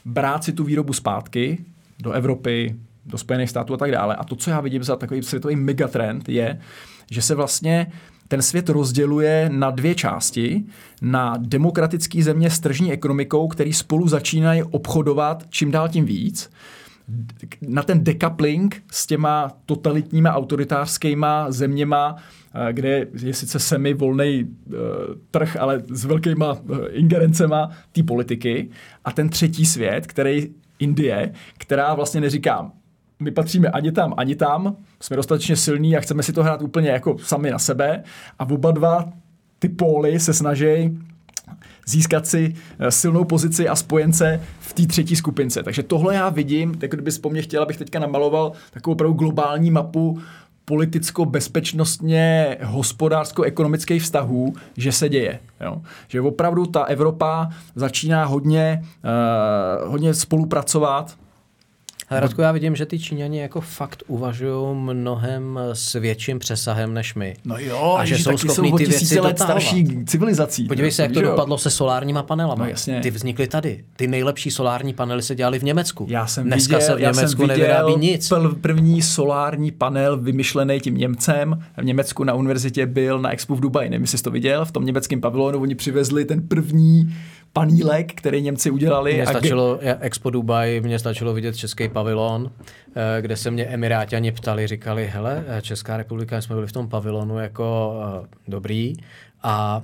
[0.04, 1.58] brát si tu výrobu zpátky
[2.02, 4.16] do Evropy, do Spojených států a tak dále.
[4.16, 6.60] A to, co já vidím za takový světový megatrend, je,
[7.10, 7.92] že se vlastně
[8.28, 10.64] ten svět rozděluje na dvě části.
[11.02, 16.50] Na demokratické země s tržní ekonomikou, který spolu začínají obchodovat čím dál tím víc
[17.68, 22.16] na ten decoupling s těma totalitníma autoritářskýma zeměma,
[22.54, 24.74] eh, kde je sice semi volný uh,
[25.30, 28.68] trh, ale s velkýma uh, ingerencema té politiky.
[29.04, 30.48] A ten třetí svět, který
[30.78, 32.72] Indie, která vlastně neříká,
[33.20, 36.90] my patříme ani tam, ani tam, jsme dostatečně silní a chceme si to hrát úplně
[36.90, 38.02] jako sami na sebe.
[38.38, 39.12] A oba dva
[39.58, 40.98] ty póly se snaží
[41.90, 45.62] získat si eh, silnou pozici a spojence v té třetí skupince.
[45.62, 49.70] Takže tohle já vidím, tak kdybys po mně chtěl, abych teďka namaloval takovou opravdu globální
[49.70, 50.18] mapu
[50.64, 55.40] politicko-bezpečnostně hospodářsko-ekonomických vztahů, že se děje.
[55.60, 55.82] Jo?
[56.08, 58.82] Že opravdu ta Evropa začíná hodně,
[59.84, 61.16] uh, hodně spolupracovat
[62.10, 67.36] Radku, já vidím, že ty Číňani jako fakt uvažují mnohem s větším přesahem než my.
[67.44, 69.62] No jo, a že jsou schopní ty věci let dotahovat.
[69.62, 70.64] starší civilizací.
[70.64, 71.30] Podívej se, jak to jo?
[71.30, 72.64] dopadlo se solárníma panelama.
[72.64, 73.00] No jasně.
[73.00, 73.84] Ty vznikly tady.
[73.96, 76.06] Ty nejlepší solární panely se dělaly v Německu.
[76.10, 78.32] Já jsem Dneska viděl, se v já jsem Německu viděl nevyrábí nic.
[78.60, 81.64] První solární panel vymyšlený tím Němcem.
[81.76, 83.90] V Německu na univerzitě byl na Expo v Dubaji.
[83.90, 84.64] Nevím, jestli jsi to viděl.
[84.64, 87.14] V tom německém pavilonu oni přivezli ten první
[87.52, 89.12] panílek, který Němci udělali.
[89.14, 92.50] Mně a stačilo, já- Expo Dubai, mně stačilo vidět český pavilon,
[92.96, 96.88] eh, kde se mě Emiráťani ptali, říkali, hele, eh, Česká republika, jsme byli v tom
[96.88, 97.94] pavilonu jako
[98.24, 98.94] eh, dobrý
[99.42, 99.82] a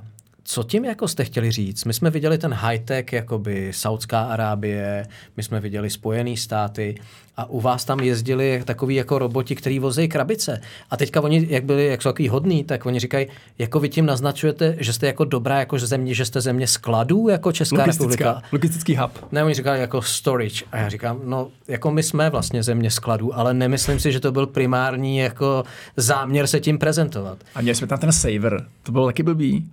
[0.49, 1.85] co tím jako jste chtěli říct?
[1.85, 6.95] My jsme viděli ten high-tech, jakoby Saudská Arábie, my jsme viděli Spojené státy
[7.37, 10.61] a u vás tam jezdili takový jako roboti, který vozejí krabice.
[10.89, 13.27] A teďka oni, jak byli, jak jsou takový hodný, tak oni říkají,
[13.57, 17.29] jako vy tím naznačujete, že jste jako dobrá, jako že země, že jste země skladů,
[17.29, 18.03] jako Česká republika.
[18.03, 19.11] logistická, logistický hub.
[19.31, 20.65] Ne, oni říkali jako storage.
[20.71, 24.31] A já říkám, no, jako my jsme vlastně země skladů, ale nemyslím si, že to
[24.31, 25.63] byl primární jako
[25.97, 27.37] záměr se tím prezentovat.
[27.55, 28.65] A měli jsme tam ten saver.
[28.83, 29.69] To bylo taky blbý.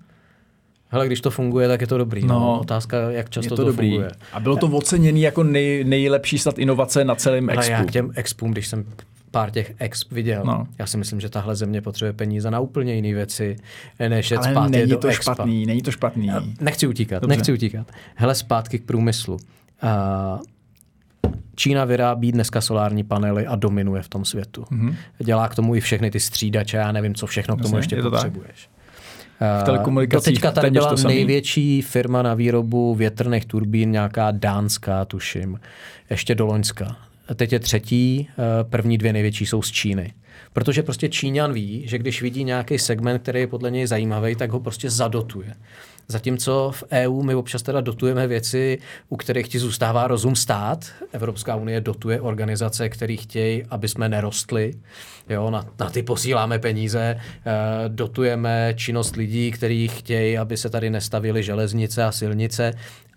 [0.95, 2.26] Hele, když to funguje, tak je to dobrý.
[2.26, 2.40] No.
[2.40, 2.61] No.
[2.61, 3.88] Otázka, jak Je často to, to, dobrý.
[3.90, 4.11] funguje.
[4.32, 7.88] A bylo to oceněný jako nej, nejlepší snad inovace na celém Ale já expu.
[7.88, 8.84] k těm expům, když jsem
[9.30, 10.66] pár těch exp viděl, no.
[10.78, 13.57] Já si myslím, že tahle země potřebuje peníze na úplně jiné věci,
[14.09, 15.34] než jet Ale zpátky není do to expa.
[15.34, 16.30] špatný, není to špatný.
[16.61, 17.36] Nechci utíkat, Dobře.
[17.36, 17.86] nechci utíkat.
[18.14, 19.34] Hele, zpátky k průmyslu.
[19.34, 19.40] Uh,
[21.57, 24.62] Čína vyrábí dneska solární panely a dominuje v tom světu.
[24.62, 24.95] Mm-hmm.
[25.18, 27.76] Dělá k tomu i všechny ty střídače, já nevím, co všechno k tomu.
[27.76, 28.32] Jasně, ještě je to tak.
[29.61, 35.61] V telekomunikacích teďka tady byla největší firma na výrobu větrných turbín, nějaká dánská, tuším,
[36.11, 36.97] ještě do Loňska.
[37.35, 40.12] Teď je třetí, eh, první dvě největší jsou z Číny.
[40.53, 44.51] Protože prostě Číňan ví, že když vidí nějaký segment, který je podle něj zajímavý, tak
[44.51, 45.55] ho prostě zadotuje.
[46.09, 48.79] Zatímco v EU my občas teda dotujeme věci,
[49.09, 50.85] u kterých ti zůstává rozum stát.
[51.13, 54.75] Evropská unie dotuje organizace, které chtějí, aby jsme nerostli.
[55.29, 57.17] Jo, na, na ty posíláme peníze.
[57.21, 57.53] Eh,
[57.89, 62.73] dotujeme činnost lidí, kteří chtějí, aby se tady nestavily železnice a silnice.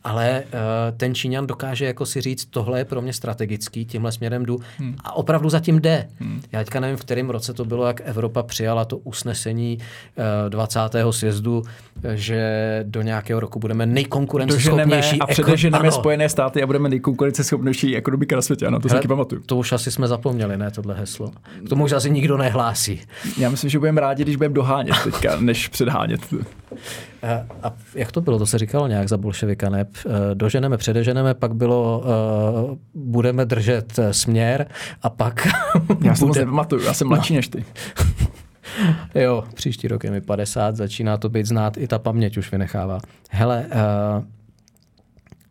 [0.07, 0.59] Ale uh,
[0.97, 4.95] ten Číňan dokáže jako si říct, tohle je pro mě strategický, tímhle směrem jdu hmm.
[5.03, 6.07] a opravdu zatím jde.
[6.19, 6.41] Hmm.
[6.51, 9.77] Já teďka nevím, v kterém roce to bylo, jak Evropa přijala to usnesení
[10.17, 10.79] uh, 20.
[11.11, 11.63] sjezdu,
[12.03, 12.39] eh, že
[12.87, 15.19] do nějakého roku budeme nejkonkurenceschopnější.
[15.19, 15.91] a eko- předeženeme Ano.
[15.91, 18.67] Spojené státy a budeme nejkonkurenceschopnější ekonomika na světě.
[18.67, 19.41] Ano, to si Hele, taky pamatuju.
[19.45, 21.31] To už asi jsme zapomněli, ne, tohle heslo.
[21.65, 23.01] K tomu už asi nikdo nehlásí.
[23.37, 26.21] Já myslím, že budeme rádi, když budeme dohánět teďka, než předhánět.
[27.23, 28.39] A, a jak to bylo?
[28.39, 29.85] To se říkalo nějak za bolševika, ne?
[30.05, 32.03] Eh, Doženeme, předeženeme, pak bylo,
[32.69, 34.67] uh, budeme držet eh, směr
[35.01, 35.47] a pak...
[36.03, 37.65] Já si to moc já jsem mladší než ty.
[39.15, 42.99] Jo, příští rok je mi 50, začíná to být znát, i ta paměť už vynechává.
[43.29, 44.25] Hele, uh,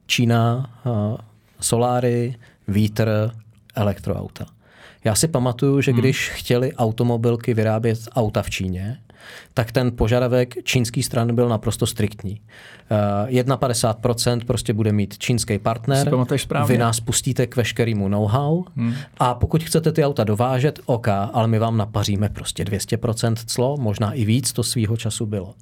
[0.07, 1.17] Čína, uh,
[1.61, 2.35] soláry,
[2.69, 3.31] vítr,
[3.75, 4.47] elektroauta.
[5.05, 8.99] Já si pamatuju, že když chtěli automobilky vyrábět auta v Číně,
[9.55, 12.41] tak ten požadavek čínské strany byl naprosto striktní.
[13.31, 16.11] Uh, 51% prostě bude mít čínský partner,
[16.67, 18.95] vy nás pustíte k veškerému know-how hmm.
[19.19, 24.13] a pokud chcete ty auta dovážet, OK, ale my vám napaříme prostě 200% clo, možná
[24.13, 25.47] i víc, to svýho času bylo.
[25.47, 25.53] Uh,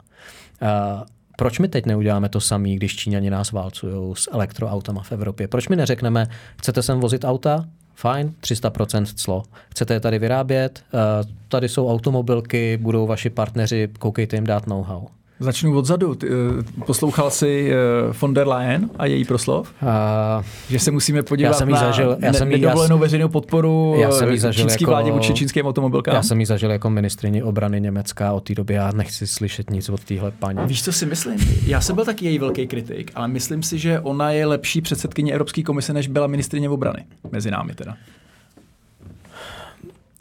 [1.36, 5.48] proč my teď neuděláme to samé, když Číňani nás válcují s elektroautama v Evropě?
[5.48, 6.26] Proč mi neřekneme,
[6.58, 7.64] chcete sem vozit auta?
[7.94, 9.42] Fajn, 300% clo.
[9.70, 10.84] Chcete je tady vyrábět?
[10.94, 11.00] Uh,
[11.48, 15.06] tady jsou automobilky, budou vaši partneři, koukejte jim dát know-how.
[15.44, 16.16] Začnu odzadu.
[16.24, 16.28] Eh,
[16.86, 19.72] poslouchal jsi eh, von der Leyen a její proslov?
[19.82, 19.88] Uh,
[20.70, 23.28] Že se musíme podívat Já jsem jí na zažil- já ne- jsem jí- nedovolenou veřejnou
[23.28, 26.14] podporu Já jsem jí zažil čínský jako- vládě vůči čínským automobilkám.
[26.14, 28.74] já jsem ji zažil jako ministrině obrany Německa od té doby.
[28.74, 30.58] Já nechci slyšet nic od téhle paní.
[30.66, 31.36] Víš, co si myslím?
[31.66, 35.32] Já jsem byl taky její velký kritik, ale myslím si, že ona je lepší předsedkyně
[35.32, 37.04] Evropské komise, než byla ministrině obrany.
[37.32, 37.96] Mezi námi teda.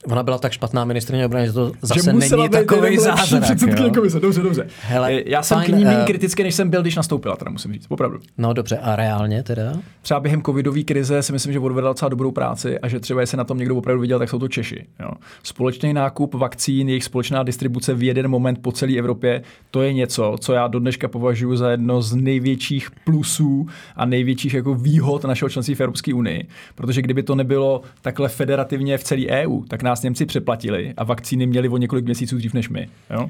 [0.08, 3.94] Ona byla tak špatná ministrině obrany, že to zase že není takový zázrak.
[3.96, 4.20] komise.
[4.20, 4.68] Dobře, dobře.
[4.82, 7.36] Hele, Eh, Já jsem fajn, k ní méně eh, kritický, než jsem byl, když nastoupila,
[7.36, 7.86] teda musím říct.
[7.90, 8.20] Opravdu.
[8.38, 9.74] No dobře, a reálně teda?
[10.02, 13.38] Třeba během covidové krize si myslím, že odvedla docela dobrou práci a že třeba jestli
[13.38, 14.86] na tom někdo opravdu viděl, tak jsou to Češi.
[15.00, 15.10] Jo.
[15.44, 19.42] Společný nákup vakcín, jejich společná distribuce v jeden moment po celé Evropě,
[19.72, 24.54] to je něco, co já do dneška považuji za jedno z největších plusů a největších
[24.54, 26.48] jako výhod našeho členství v Evropské unii.
[26.76, 31.46] Protože kdyby to nebylo takhle federativně v celé EU, tak nás Němci přeplatili a vakcíny
[31.46, 32.90] měli o několik měsíců dřív než my.
[33.10, 33.30] Jo.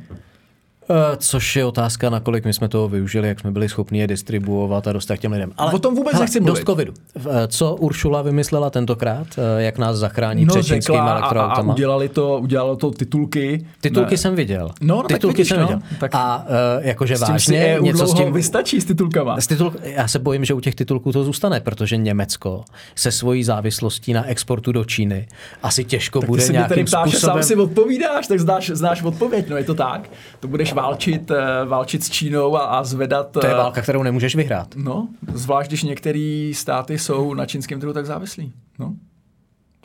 [0.90, 4.88] Eh, což je otázka, nakolik my jsme toho využili, jak jsme byli schopni je distribuovat
[4.88, 5.52] a dostat k těm lidem.
[5.58, 6.60] Ale o tom vůbec hele, nechci mluvit.
[6.60, 6.94] Dost covidu.
[7.18, 9.28] Eh, co Uršula vymyslela tentokrát?
[9.38, 11.74] Eh, jak nás zachrání no, před čínskými elektroautama?
[11.74, 13.66] A udělali to, udělalo to titulky.
[13.82, 14.18] Titulky ne.
[14.18, 14.72] jsem viděl.
[14.82, 15.82] No, no titulky vidíš, jsem no, viděl.
[16.00, 18.34] Tak a uh, jakože vážně s něco s tím...
[18.34, 19.42] vystačí s titulkama.
[19.42, 22.64] S titul, já se bojím, že u těch titulků to zůstane, protože Německo
[22.96, 25.28] se svojí závislostí na exportu do Číny
[25.64, 27.36] asi těžko tak bude nějakým způsobem...
[27.36, 30.10] sám si odpovídáš, tak znáš, znáš odpověď, no je to tak.
[30.40, 31.32] To budeš válčit
[31.66, 33.32] válčit s Čínou a, a zvedat...
[33.32, 34.68] To je eh, válka, kterou nemůžeš vyhrát.
[34.76, 38.54] No, zvlášť když některé státy jsou na čínském trhu tak závislí.
[38.80, 38.94] No.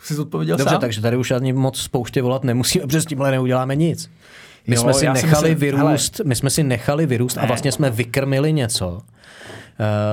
[0.03, 0.81] Jsi odpověděl Dobře, sám?
[0.81, 4.11] takže tady už ani moc spouště volat nemusíme, protože s tímhle neuděláme nic.
[4.67, 7.43] My jo, jsme si nechali myslím, vyrůst, hele, my jsme si nechali vyrůst ne.
[7.43, 9.01] a vlastně jsme vykrmili něco, uh,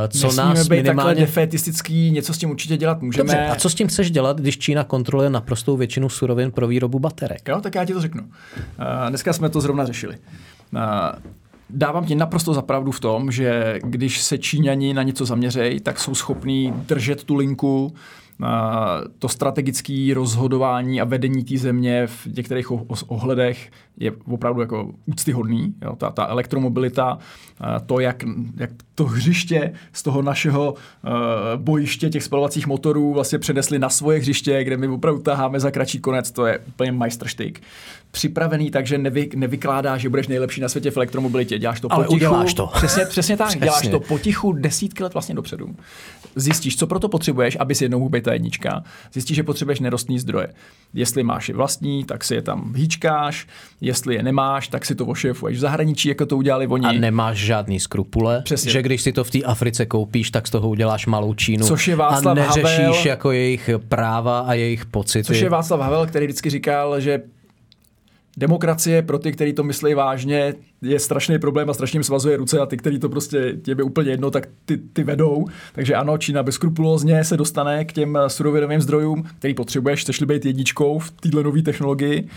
[0.08, 1.10] co Nesmíme nás být minimálně...
[1.10, 3.34] takhle defetistický, něco s tím určitě dělat můžeme.
[3.34, 7.00] Dobře, a co s tím chceš dělat, když Čína kontroluje naprostou většinu surovin pro výrobu
[7.00, 7.48] baterek?
[7.48, 8.24] Jo, tak já ti to řeknu.
[8.24, 8.30] Uh,
[9.10, 10.18] dneska jsme to zrovna řešili.
[10.74, 10.80] Uh,
[11.70, 16.16] dávám ti naprosto zapravdu v tom, že když se Číňani na něco zaměřejí, tak jsou
[16.16, 17.94] schopní držet tu linku,
[19.20, 22.72] to strategické rozhodování a vedení té země v některých
[23.08, 25.76] ohledech je opravdu jako úctyhodný.
[25.82, 25.96] Jo?
[25.96, 27.18] Ta, ta elektromobilita,
[27.86, 28.24] to, jak,
[28.58, 31.12] jak to hřiště z toho našeho uh,
[31.56, 36.00] bojiště těch spalovacích motorů vlastně přenesli na svoje hřiště, kde my opravdu taháme za kratší
[36.00, 37.62] konec, to je úplně majstrštyk.
[38.12, 41.60] Připravený tak, že nevy, nevykládá, že budeš nejlepší na světě v elektromobilitě.
[41.60, 42.16] Děláš to Ale potichu.
[42.16, 42.68] uděláš to.
[42.76, 43.48] Přesně, přesně tak.
[43.48, 43.66] Přesně.
[43.66, 45.76] Děláš to potichu desítky let vlastně dopředu.
[46.36, 48.84] Zjistíš, co proto potřebuješ, aby si jednou mohl být ta jednička.
[49.14, 50.48] Zjistíš, že potřebuješ nerostný zdroje.
[50.94, 53.48] Jestli máš je vlastní, tak si je tam hýčkáš
[53.82, 56.86] jestli je nemáš, tak si to ošéfuješ v zahraničí, jako to udělali oni.
[56.86, 58.72] A nemáš žádný skrupule, Přesně.
[58.72, 61.68] že když si to v té Africe koupíš, tak z toho uděláš malou Čínu.
[61.68, 65.24] Což je Václav a neřešíš Havel, jako jejich práva a jejich pocity.
[65.24, 67.22] Což je Václav Havel, který vždycky říkal, že
[68.38, 72.60] demokracie pro ty, kteří to myslí vážně, je strašný problém a strašně jim svazuje ruce
[72.60, 75.46] a ty, kteří to prostě je úplně jedno, tak ty, ty vedou.
[75.74, 81.00] Takže ano, Čína bezkrupulózně se dostane k těm surovinovým zdrojům, který potřebuješ, chceš být jedničkou
[81.00, 82.28] v této nové technologii.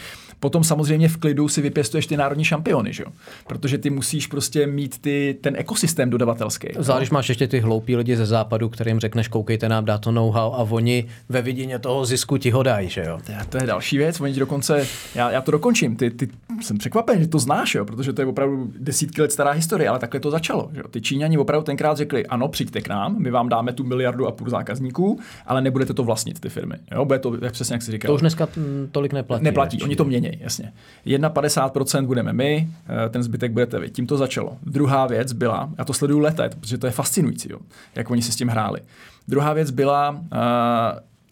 [0.41, 3.13] Potom samozřejmě v klidu si vypěstuješ ty národní šampiony, že jo?
[3.47, 6.69] Protože ty musíš prostě mít ty, ten ekosystém dodavatelský.
[6.79, 10.53] Zvlášť máš ještě ty hloupí lidi ze západu, kterým řekneš, koukejte nám, dá to know-how
[10.53, 13.19] a oni ve vidině toho zisku ti ho dají, že jo?
[13.27, 16.29] To je, to je další věc, oni ti dokonce, já, já to dokončím, ty, ty,
[16.61, 17.85] jsem překvapen, že to znáš, jo?
[17.85, 20.71] protože to je opravdu desítky let stará historie, ale takhle to začalo.
[20.73, 20.89] Že jo?
[20.89, 24.33] Ty Číňani opravdu tenkrát řekli, ano, přijďte k nám, my vám dáme tu miliardu a
[24.33, 26.75] půl zákazníků, ale nebudete to vlastnit, ty firmy.
[26.93, 27.05] Jo?
[27.05, 28.09] Bude to, jak přesně jak si říkal.
[28.09, 28.49] To už dneska
[28.93, 29.45] tolik neplatí.
[29.45, 30.73] Neplatí, oni to mění, jasně.
[31.07, 33.91] 51% budeme my, eh, ten zbytek budete vy.
[33.91, 34.57] Tím to začalo.
[34.63, 37.59] Druhá věc byla, já to sleduju leta, protože to je fascinující, jo,
[37.95, 38.81] jak oni si s tím hráli.
[39.29, 40.19] Druhá věc byla uh,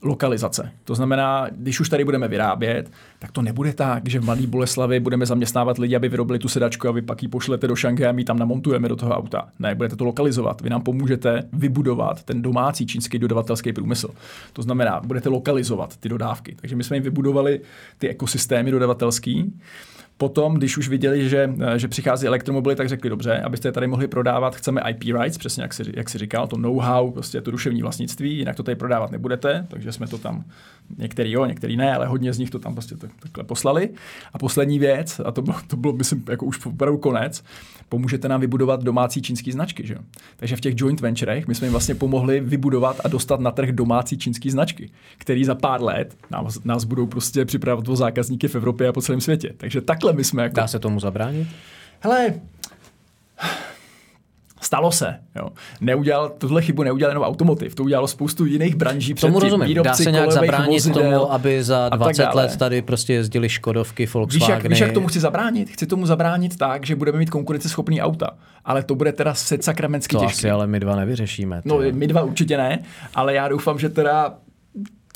[0.03, 0.72] lokalizace.
[0.84, 5.01] To znamená, když už tady budeme vyrábět, tak to nebude tak, že v Malý Boleslavi
[5.01, 8.12] budeme zaměstnávat lidi, aby vyrobili tu sedačku a vy pak ji pošlete do Šanghaje a
[8.12, 9.49] my tam namontujeme do toho auta.
[9.59, 10.61] Ne, budete to lokalizovat.
[10.61, 14.09] Vy nám pomůžete vybudovat ten domácí čínský dodavatelský průmysl.
[14.53, 16.57] To znamená, budete lokalizovat ty dodávky.
[16.61, 17.61] Takže my jsme jim vybudovali
[17.99, 19.53] ty ekosystémy dodavatelský
[20.19, 23.87] Potom, když už viděli, že, eh, že přichází elektromobily, tak řekli dobře, abyste je tady
[23.87, 27.51] mohli prodávat, chceme IP rights, přesně jak si, jak si říkal, to know-how, prostě to
[27.51, 30.45] duševní vlastnictví, jinak to tady prodávat nebudete, takže jsme to tam,
[30.99, 33.91] některý jo, některý ne, ale hodně z nich to tam prostě takhle poslali.
[34.33, 37.45] A poslední věc, a to bylo, to bylo myslím, jako už opravdu konec,
[37.89, 39.87] pomůžete nám vybudovat domácí čínský značky.
[39.87, 39.97] Že?
[40.37, 43.68] Takže v těch joint venturech my jsme jim vlastně pomohli vybudovat a dostat na trh
[43.68, 48.55] domácí čínský značky, který za pár let nás, nás budou prostě připravovat o zákazníky v
[48.55, 49.55] Evropě a po celém světě.
[49.57, 50.57] Takže takhle my jsme jako...
[50.57, 51.49] Dá se tomu zabránit?
[52.01, 52.34] Hele,
[54.67, 55.14] Stalo se.
[55.37, 55.49] Jo.
[55.81, 59.14] Neudělal, tuhle chybu neudělal jenom automotiv, to udělalo spoustu jiných branží.
[59.14, 59.83] Tomu rozumím.
[59.83, 64.55] Dá se nějak zabránit tomu, aby za 20 let tady prostě jezdili Škodovky, Volkswageny.
[64.55, 65.71] Víš jak, víš, jak tomu chci zabránit?
[65.71, 68.31] Chci tomu zabránit tak, že budeme mít konkurenceschopný auta.
[68.64, 70.39] Ale to bude teda se sakramensky to těžké.
[70.39, 71.62] asi ale my dva nevyřešíme.
[71.64, 72.79] No, my dva určitě ne,
[73.14, 74.35] ale já doufám, že teda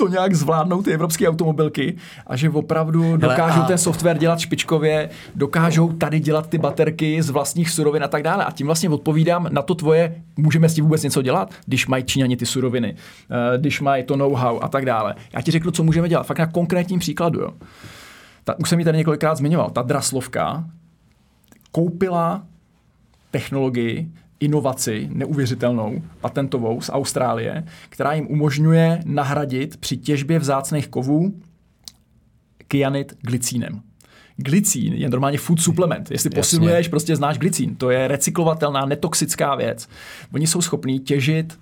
[0.01, 1.97] to nějak zvládnou ty evropské automobilky
[2.27, 7.71] a že opravdu dokážou ten software dělat špičkově, dokážou tady dělat ty baterky z vlastních
[7.71, 8.45] surovin a tak dále.
[8.45, 12.05] A tím vlastně odpovídám na to tvoje, můžeme s tím vůbec něco dělat, když mají
[12.05, 15.15] Číňani ty suroviny, eh, když mají to know-how a tak dále.
[15.33, 17.41] Já ti řeknu, co můžeme dělat, fakt na konkrétním příkladu.
[17.41, 17.51] Jo.
[18.45, 20.65] Ta, už jsem ji tady několikrát zmiňoval, ta draslovka
[21.73, 22.43] koupila
[23.31, 24.11] technologii,
[24.41, 31.35] inovaci neuvěřitelnou, patentovou z Austrálie, která jim umožňuje nahradit při těžbě vzácných kovů
[32.69, 33.81] kyanit glicínem.
[34.37, 36.11] Glicín je normálně food supplement.
[36.11, 36.41] Jestli Jasně.
[36.41, 37.77] posiluješ, prostě znáš glicín.
[37.77, 39.89] To je recyklovatelná, netoxická věc.
[40.35, 41.59] Oni jsou schopní těžit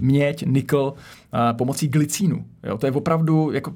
[0.00, 2.44] měď, nikl uh, pomocí glicínu.
[2.66, 3.74] Jo, to je opravdu jako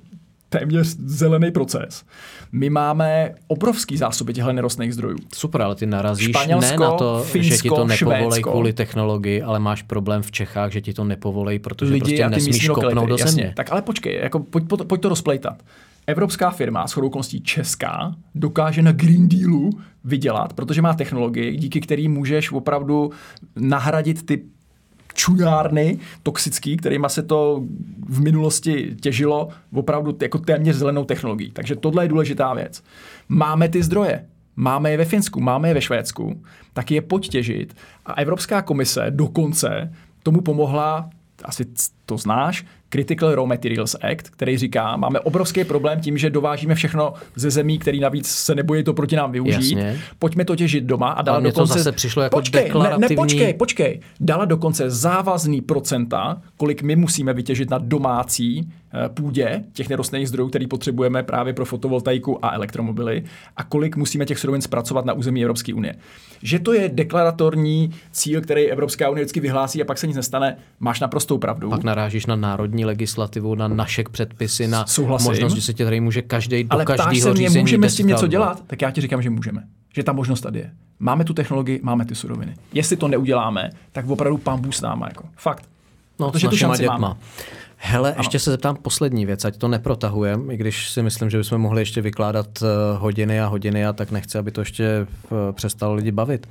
[0.48, 2.04] téměř zelený proces.
[2.52, 5.16] My máme obrovský zásoby těchto nerostných zdrojů.
[5.34, 8.50] Super, ale ty narazíš Španělsko, ne na to, Finsko, že ti to nepovolej Švédsko.
[8.50, 12.68] kvůli technologii, ale máš problém v Čechách, že ti to nepovolej, protože lidi prostě nesmíš
[12.68, 13.30] kopnout lokality, do jasně.
[13.30, 13.52] země.
[13.56, 15.62] Tak ale počkej, jako pojď, pojď, pojď to rozplejtat.
[16.06, 19.70] Evropská firma, shodou okolností česká, dokáže na Green Dealu
[20.04, 23.10] vydělat, protože má technologii, díky který můžeš opravdu
[23.56, 24.42] nahradit ty
[25.16, 27.62] čujárny toxický, kterýma se to
[28.08, 31.50] v minulosti těžilo opravdu jako téměř zelenou technologií.
[31.50, 32.82] Takže tohle je důležitá věc.
[33.28, 34.26] Máme ty zdroje.
[34.56, 36.42] Máme je ve Finsku, máme je ve Švédsku,
[36.72, 37.76] tak je pojď těžit.
[38.06, 39.92] A Evropská komise dokonce
[40.22, 41.10] tomu pomohla,
[41.44, 41.64] asi
[42.06, 47.12] to znáš, Critical Raw Materials Act, který říká, máme obrovský problém tím, že dovážíme všechno
[47.36, 49.76] ze zemí, který navíc se nebojí to proti nám využít.
[49.78, 50.00] Jasně.
[50.18, 51.78] Pojďme to těžit doma a dala to dokonce...
[51.78, 54.00] zase přišlo jako počkej, ne, deklarativní- ne, počkej, počkej.
[54.20, 58.68] Dala dokonce závazný procenta, kolik my musíme vytěžit na domácí
[59.08, 63.24] půdě těch nerostných zdrojů, který potřebujeme právě pro fotovoltaiku a elektromobily
[63.56, 65.94] a kolik musíme těch surovin zpracovat na území Evropské unie.
[66.42, 70.56] Že to je deklaratorní cíl, který Evropská unie vždycky vyhlásí a pak se nic nestane,
[70.80, 71.70] máš naprostou pravdu.
[71.70, 75.30] Pak narážíš na národní legislativu, na naše předpisy, na Souhlasím.
[75.30, 77.96] možnost, že se tě tady může každý do Ale každého se mě, řízení můžeme s
[77.96, 78.62] tím něco dělat?
[78.66, 79.62] Tak já ti říkám, že můžeme.
[79.94, 80.70] Že ta možnost tady je.
[80.98, 82.54] Máme tu technologii, máme ty suroviny.
[82.72, 85.06] Jestli to neuděláme, tak opravdu pán Bůh s náma.
[85.08, 85.24] Jako.
[85.36, 85.64] Fakt.
[86.20, 86.98] No, Protože tu šanci dětma.
[86.98, 87.14] máme.
[87.76, 88.20] Hele, ano.
[88.20, 91.82] ještě se zeptám poslední věc, ať to neprotahujem, i když si myslím, že bychom mohli
[91.82, 92.66] ještě vykládat eh,
[92.96, 95.06] hodiny a hodiny a tak nechci, aby to ještě eh,
[95.52, 96.46] přestalo lidi bavit.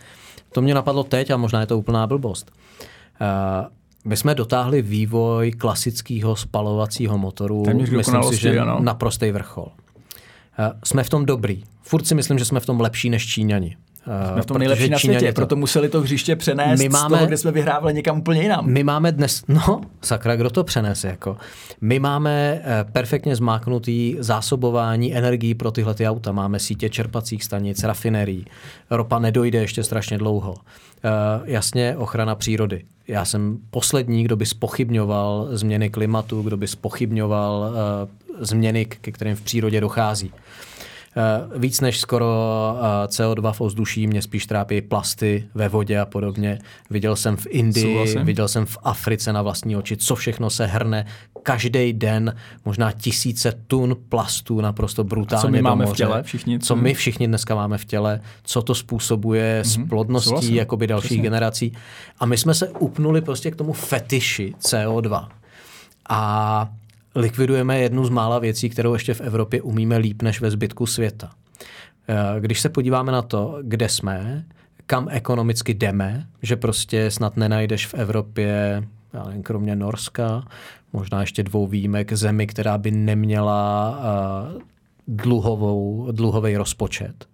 [0.52, 2.52] To mě napadlo teď a možná je to úplná blbost.
[3.22, 3.68] Eh,
[4.06, 8.78] My jsme dotáhli vývoj klasického spalovacího motoru, Téměř myslím si, že ano.
[8.80, 9.68] na prostý vrchol.
[10.60, 11.64] Eh, Jsme v tom dobrý.
[11.82, 13.78] Furt si myslím, že jsme v tom lepší než Číňani.
[14.08, 16.94] Eh, Jsme v tom nejlepší na světě, to- proto museli to hřiště přenést My z
[16.94, 18.66] máme- toho, kde jsme vyhrávali někam úplně jinam.
[18.70, 21.38] My máme dnes, no, sakra, kdo to přenese, jako.
[21.82, 26.32] My máme eh, perfektně zmáknutý zásobování energií pro tyhle ty auta.
[26.32, 28.46] Máme sítě čerpacích stanic, rafinerií.
[28.90, 30.56] Ropa nedojde ještě strašně dlouho.
[31.04, 31.10] Eh,
[31.46, 32.82] jasně, ochrana přírody.
[33.08, 38.08] Já jsem poslední, kdo by spochybňoval změny klimatu, kdo by spochybňoval eh,
[38.46, 40.32] změny, ke kterým v přírodě dochází.
[40.34, 40.40] Eh,
[41.56, 42.28] Víc než skoro
[43.04, 46.60] eh, CO2 v ovzduší mě spíš trápí plasty ve vodě a podobně.
[46.90, 48.26] Viděl jsem v Indii, Souhlasím.
[48.26, 51.06] viděl jsem v Africe na vlastní oči, co všechno se hrne.
[51.44, 52.36] Každý den
[52.66, 55.98] možná tisíce tun plastů naprosto brutálně my do máme v moře.
[56.04, 56.60] těle všichni?
[56.60, 60.56] Co my všichni dneska máme v těle, co to způsobuje s plodností souhlasím.
[60.56, 61.22] jakoby dalších Přesně.
[61.24, 61.72] generací.
[62.20, 65.28] A my jsme se upnuli prostě k tomu fetiši CO2.
[66.10, 66.70] A
[67.16, 71.32] likvidujeme jednu z mála věcí, kterou ještě v Evropě umíme líp než ve zbytku světa.
[72.08, 74.46] Eh, Když se podíváme na to, kde jsme,
[74.86, 80.48] kam ekonomicky jdeme, že prostě snad nenajdeš v Evropě, nevím, kromě Norska,
[80.94, 83.98] možná ještě dvou výjimek, zemi, která by neměla
[84.56, 84.62] uh,
[85.08, 87.28] dluhovou, dluhový rozpočet.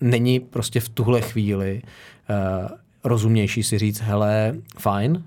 [0.00, 2.68] Není prostě v tuhle chvíli uh,
[3.08, 5.20] rozumnější si říct, hele, fajn, uh,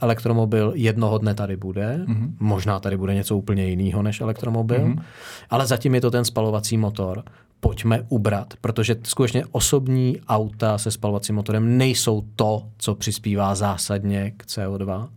[0.00, 2.30] elektromobil jednoho dne tady bude, mm-hmm.
[2.40, 5.02] možná tady bude něco úplně jiného než elektromobil, mm-hmm.
[5.50, 7.22] ale zatím je to ten spalovací motor.
[7.60, 14.44] Pojďme ubrat, protože skutečně osobní auta se spalovacím motorem nejsou to, co přispívá zásadně k
[14.44, 15.08] CO2.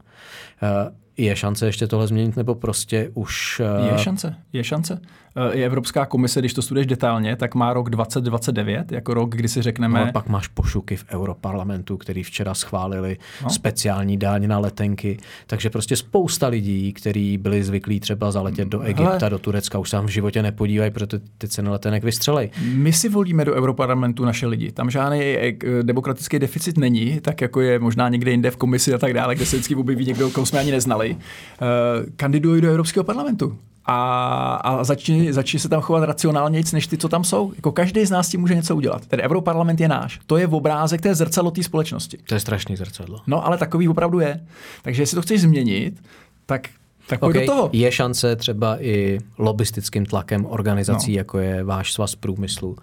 [1.18, 3.62] Je šance ještě tohle změnit, nebo prostě už...
[3.80, 5.02] Uh, Je šance, je šance.
[5.38, 9.48] Eh, I Evropská komise, když to studuješ detailně, tak má rok 2029 jako rok, kdy
[9.48, 10.00] si řekneme...
[10.00, 13.50] No, ale pak máš pošuky v Europarlamentu, který včera schválili no.
[13.50, 15.18] speciální daň na letenky.
[15.48, 19.30] Takže prostě spousta lidí, kteří byli zvyklí třeba zaletět do Egypta, Hele.
[19.30, 22.50] do Turecka, už se tam v životě nepodívají, protože ty ceny letenek vystřelej.
[22.74, 24.72] My si volíme do Europarlamentu naše lidi.
[24.72, 28.98] Tam žádný eh, demokratický deficit není, tak jako je možná někde jinde v komisi a
[28.98, 31.07] tak dále, kde se vždycky objeví někdo, koho jsme ani neznali.
[31.12, 33.58] Uh, kandidují do Evropského parlamentu.
[33.90, 37.54] A, a začni, začni se tam chovat racionálně než ty, co tam jsou.
[37.56, 39.06] Jako každý z nás tím může něco udělat.
[39.06, 40.20] Ten Europarlament je náš.
[40.26, 42.18] To je v obrázek, to je zrcadlo té společnosti.
[42.18, 43.22] To je strašný zrcadlo.
[43.28, 44.40] No, ale takový opravdu je.
[44.82, 46.04] Takže jestli to chceš změnit,
[46.46, 46.70] tak,
[47.08, 47.46] tak Okay.
[47.46, 47.70] do toho.
[47.74, 51.18] Je šance třeba i lobistickým tlakem organizací, no.
[51.18, 52.78] jako je váš svaz průmyslu,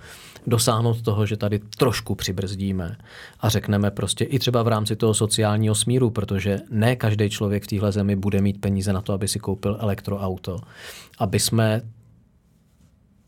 [0.47, 2.97] dosáhnout toho, že tady trošku přibrzdíme
[3.41, 7.67] a řekneme prostě i třeba v rámci toho sociálního smíru, protože ne každý člověk v
[7.67, 10.59] téhle zemi bude mít peníze na to, aby si koupil elektroauto,
[11.19, 11.83] aby jsme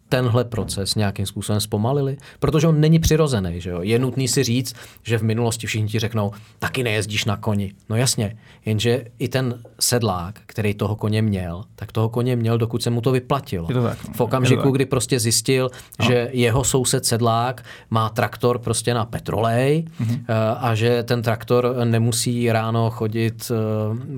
[0.08, 2.16] tenhle proces nějakým způsobem zpomalili?
[2.38, 3.60] Protože on není přirozený.
[3.60, 3.82] Že jo?
[3.82, 7.72] Je nutný si říct, že v minulosti všichni ti řeknou, taky nejezdíš na koni.
[7.88, 12.82] No jasně, jenže i ten sedlák, který toho koně měl, tak toho koně měl, dokud
[12.82, 13.68] se mu to vyplatilo.
[13.68, 14.14] to tak, no.
[14.14, 14.72] v okamžiku, tak.
[14.72, 16.06] kdy prostě zjistil, no.
[16.06, 20.24] že jeho soused sedlák má traktor prostě na petrolej mm-hmm.
[20.60, 23.54] a že ten traktor nemusí ráno chodit eh,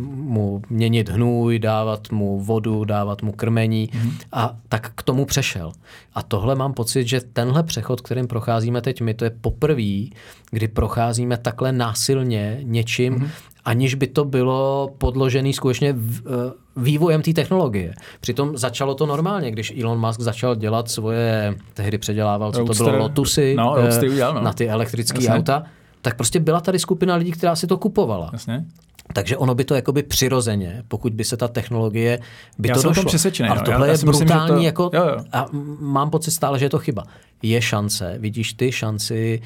[0.05, 4.12] mu měnit hnůj, dávat mu vodu, dávat mu krmení mm-hmm.
[4.32, 5.72] a tak k tomu přešel.
[6.14, 10.05] A tohle mám pocit, že tenhle přechod, kterým procházíme teď my, to je poprvé,
[10.51, 13.28] kdy procházíme takhle násilně něčím, mm-hmm.
[13.64, 17.95] aniž by to bylo podložené skutečně v, eh, vývojem té technologie.
[18.20, 22.86] Přitom začalo to normálně, když Elon Musk začal dělat svoje, tehdy předělával, co Roadster.
[22.86, 24.41] to bylo, Lotusy No, Roadster udělal, no.
[24.43, 25.62] na ty elektrické auta,
[26.03, 28.30] tak prostě byla tady skupina lidí, která si to kupovala.
[28.32, 28.64] Jasně.
[29.12, 32.18] Takže ono by to jakoby přirozeně, pokud by se ta technologie
[32.59, 33.04] by Já to jsem došlo.
[33.04, 33.64] přesvědčený, Ale no.
[33.64, 35.24] tohle Já- já je si myslím, brutální to- jako, jo, jo.
[35.32, 35.46] a
[35.80, 37.04] mám pocit stále, že je to chyba.
[37.42, 39.42] Je šance, vidíš ty šanci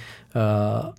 [0.84, 0.90] uh,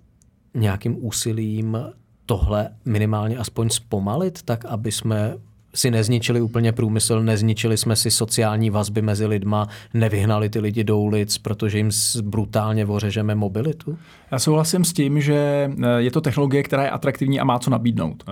[0.61, 1.78] nějakým úsilím
[2.26, 5.36] tohle minimálně aspoň zpomalit, tak aby jsme
[5.76, 10.99] si nezničili úplně průmysl, nezničili jsme si sociální vazby mezi lidma, nevyhnali ty lidi do
[10.99, 11.89] ulic, protože jim
[12.21, 13.97] brutálně ořežeme mobilitu?
[14.32, 17.69] Já souhlasím s tím, že eh, je to technologie, která je atraktivní a má co
[17.69, 18.24] nabídnout.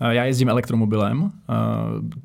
[0.00, 1.54] Eh, Já jezdím elektromobilem, eh,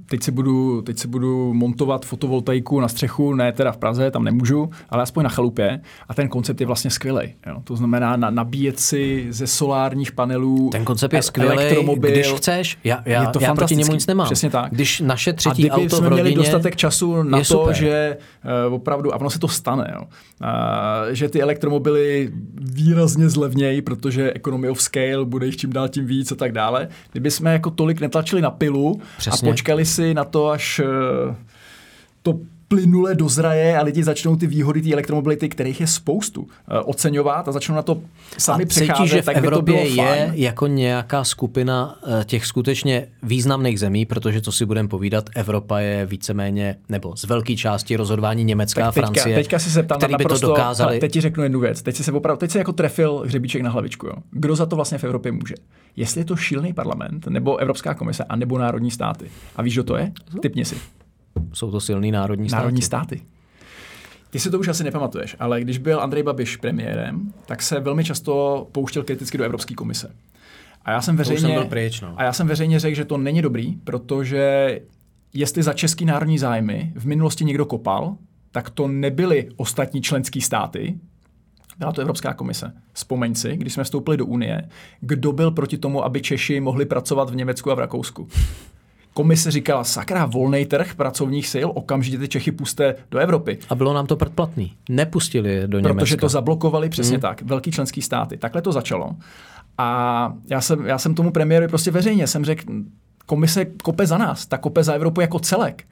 [0.05, 4.23] teď si, budu, teď si budu montovat fotovoltaiku na střechu, ne teda v Praze, tam
[4.23, 7.33] nemůžu, ale aspoň na chalupě a ten koncept je vlastně skvělý.
[7.63, 12.11] To znamená na, nabíjet si ze solárních panelů Ten koncept je skvělý, elektromobil.
[12.11, 12.77] když chceš.
[12.83, 14.25] Já, já, Je to já proti němu nic nemám.
[14.25, 14.71] Přesně tak.
[14.71, 16.23] Když naše A třetí kdyby auto v jsme rodině...
[16.23, 17.75] měli dostatek času na to, super.
[17.75, 18.17] že
[18.67, 20.47] uh, opravdu, a ono se to stane, jo, uh,
[21.11, 26.31] že ty elektromobily výrazně zlevnějí, protože economy of scale bude jich čím dál tím víc
[26.31, 26.87] a tak dále.
[27.11, 29.49] Kdyby jsme jako tolik netlačili na pilu Přesně.
[29.49, 31.35] a počkali si na to, až uh,
[32.23, 32.39] to
[32.69, 36.47] plynule dozraje a lidi začnou ty výhody té elektromobility, kterých je spoustu, uh,
[36.85, 38.01] oceňovat a začnou na to
[38.37, 40.31] sami a přecházet, cítíš, že v tak by to Evropě bylo je fajn.
[40.33, 46.05] jako nějaká skupina eh, těch skutečně významných zemí, protože co si budeme povídat, Evropa je
[46.05, 49.97] víceméně, nebo z velké části rozhodování Německa a Tak teďka, Francie, teďka si se ptám
[49.97, 50.99] který by to dokázali.
[50.99, 51.81] teď ti řeknu jednu věc.
[51.81, 54.07] Teď si se opravdu, teď si jako trefil hřebíček na hlavičku.
[54.07, 54.13] Jo.
[54.31, 55.55] Kdo za to vlastně v Evropě může?
[55.95, 59.25] Jestli je to šílený parlament, nebo Evropská komise, a nebo národní státy.
[59.55, 60.11] A víš, kdo to je?
[60.41, 60.75] Typni si.
[61.53, 62.59] Jsou to silný národní státy.
[62.59, 63.21] Národní státy.
[64.29, 68.03] Ty si to už asi nepamatuješ, ale když byl Andrej Babiš premiérem, tak se velmi
[68.03, 70.11] často pouštěl kriticky do Evropské komise.
[70.85, 72.13] A já jsem veřejně, jsem byl pryč, no.
[72.17, 74.79] a já jsem veřejně řekl, že to není dobrý, protože
[75.33, 78.15] jestli za český národní zájmy v minulosti někdo kopal,
[78.51, 80.99] tak to nebyly ostatní členské státy,
[81.77, 82.73] byla to Evropská komise.
[82.93, 84.69] Vzpomeň si, když jsme vstoupili do Unie,
[84.99, 88.27] kdo byl proti tomu, aby Češi mohli pracovat v Německu a v Rakousku.
[89.19, 93.57] Komise říkala, sakra, volný trh pracovních sil, okamžitě ty Čechy puste do Evropy.
[93.69, 94.73] A bylo nám to predplatný.
[94.89, 95.99] Nepustili je do Německa.
[95.99, 97.21] Protože to zablokovali přesně hmm.
[97.21, 98.37] tak, velký členský státy.
[98.37, 99.15] Takhle to začalo.
[99.77, 102.63] A já jsem, já jsem tomu premiérovi prostě veřejně jsem řekl,
[103.25, 105.83] komise kope za nás, ta kope za Evropu jako celek.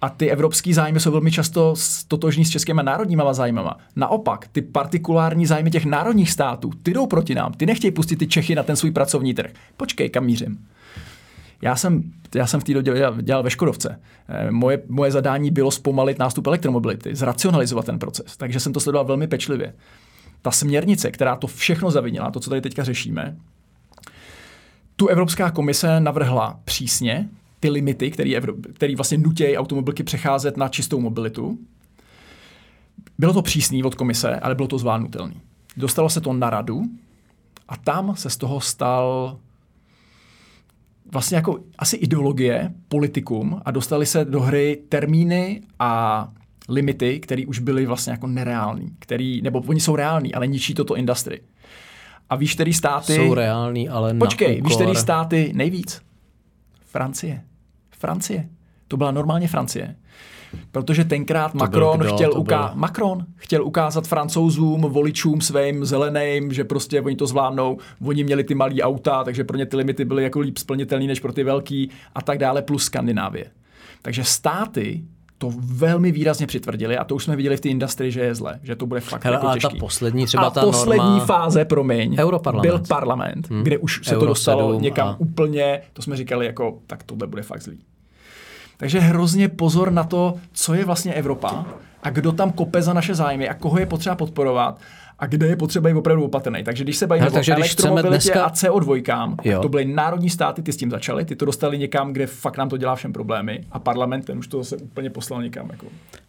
[0.00, 1.74] A ty evropský zájmy jsou velmi často
[2.08, 3.76] totožní s českými národníma zájmama.
[3.96, 7.52] Naopak, ty partikulární zájmy těch národních států, ty jdou proti nám.
[7.52, 9.50] Ty nechtějí pustit ty Čechy na ten svůj pracovní trh.
[9.76, 10.58] Počkej, kam mířím.
[11.62, 14.00] Já jsem, já jsem v té době dělal, dělal ve Škodovce.
[14.28, 18.36] Eh, Moje, moje zadání bylo zpomalit nástup elektromobility, zracionalizovat ten proces.
[18.36, 19.74] Takže jsem to sledoval velmi pečlivě.
[20.42, 23.36] Ta směrnice, která to všechno zavinila, to, co tady teďka řešíme,
[24.96, 27.28] tu Evropská komise navrhla přísně
[27.60, 28.40] ty limity, které
[28.72, 31.58] který vlastně nutějí automobilky přecházet na čistou mobilitu.
[33.18, 35.34] Bylo to přísný od komise, ale bylo to zvládnutelné.
[35.76, 36.82] Dostalo se to na radu
[37.68, 39.38] a tam se z toho stal
[41.12, 46.28] vlastně jako asi ideologie, politikum a dostali se do hry termíny a
[46.68, 50.96] limity, které už byly vlastně jako nereální, který, nebo oni jsou reální, ale ničí toto
[50.96, 51.40] industry.
[52.30, 53.14] A víš, který státy...
[53.14, 56.02] Jsou reální, ale Počkej, na víš, který státy nejvíc?
[56.84, 57.42] Francie.
[57.90, 58.48] Francie.
[58.88, 59.96] To byla normálně Francie.
[60.72, 62.12] Protože tenkrát Macron kdo?
[62.14, 68.24] chtěl, uká- Macron chtěl ukázat francouzům, voličům svým zeleným, že prostě oni to zvládnou, oni
[68.24, 71.32] měli ty malý auta, takže pro ně ty limity byly jako líp splnitelné než pro
[71.32, 73.46] ty velký a tak dále, plus Skandinávie.
[74.02, 75.04] Takže státy
[75.38, 78.60] to velmi výrazně přitvrdili a to už jsme viděli v té industrii, že je zle,
[78.62, 79.78] že to bude fakt Hele, jako ta těžký.
[79.78, 81.24] poslední třeba a ta poslední norma...
[81.24, 82.72] fáze, promiň, Europarlament.
[82.74, 83.62] byl parlament, hmm.
[83.62, 87.02] kde už se Euro to dostalo 7 někam a- úplně, to jsme říkali jako, tak
[87.02, 87.78] tohle bude fakt zlý.
[88.80, 91.66] Takže hrozně pozor na to, co je vlastně Evropa
[92.02, 94.80] a kdo tam kope za naše zájmy a koho je potřeba podporovat
[95.18, 96.64] a kde je potřeba být opravdu opatrný.
[96.64, 98.44] Takže když se bavíme o elektromobilitě dneska...
[98.44, 99.02] a CO2,
[99.42, 102.56] tak to byly národní státy, ty s tím začaly, ty to dostali někam, kde fakt
[102.56, 105.68] nám to dělá všem problémy a parlament ten už to zase úplně poslal někam.
[105.70, 105.86] Jako.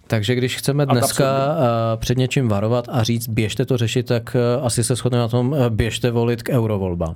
[0.07, 4.65] Takže když chceme dneska uh, před něčím varovat a říct, běžte to řešit, tak uh,
[4.65, 7.15] asi se shodneme na tom, uh, běžte volit k eurovolbám.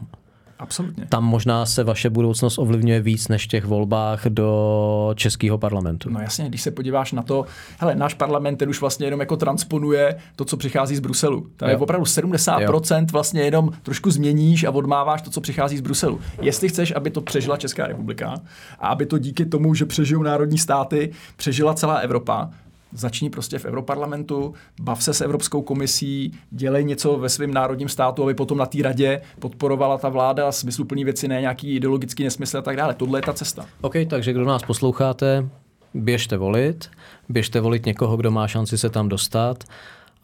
[0.65, 1.05] Absolutně.
[1.09, 6.09] Tam možná se vaše budoucnost ovlivňuje víc než v těch volbách do českého parlamentu.
[6.09, 7.45] No jasně, když se podíváš na to,
[7.79, 11.47] hele, náš parlament ten už vlastně jenom jako transponuje to, co přichází z Bruselu.
[11.57, 11.73] Tam jo.
[11.73, 13.07] je opravdu 70% jo.
[13.11, 16.19] vlastně jenom trošku změníš a odmáváš to, co přichází z Bruselu.
[16.41, 18.35] Jestli chceš, aby to přežila Česká republika
[18.79, 22.49] a aby to díky tomu, že přežijou národní státy, přežila celá Evropa,
[22.95, 28.23] začni prostě v Europarlamentu, bav se s Evropskou komisí, dělej něco ve svém národním státu,
[28.23, 32.61] aby potom na té radě podporovala ta vláda smysluplný věci, ne nějaký ideologický nesmysl a
[32.61, 32.93] tak dále.
[32.93, 33.65] Tohle je ta cesta.
[33.81, 35.49] OK, takže kdo nás posloucháte,
[35.93, 36.89] běžte volit,
[37.29, 39.63] běžte volit někoho, kdo má šanci se tam dostat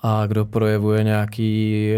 [0.01, 1.91] a kdo projevuje nějaký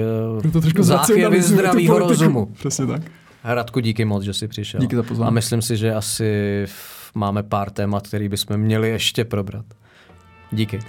[0.75, 2.45] to záchvěvy zdravýho rozumu.
[2.45, 3.01] Přesně tak.
[3.41, 4.81] Hradku, díky moc, že jsi přišel.
[4.81, 5.27] Díky za pozvání.
[5.27, 6.65] A myslím si, že asi
[7.15, 9.65] máme pár témat, který bychom měli ještě probrat.
[10.53, 10.79] Díky.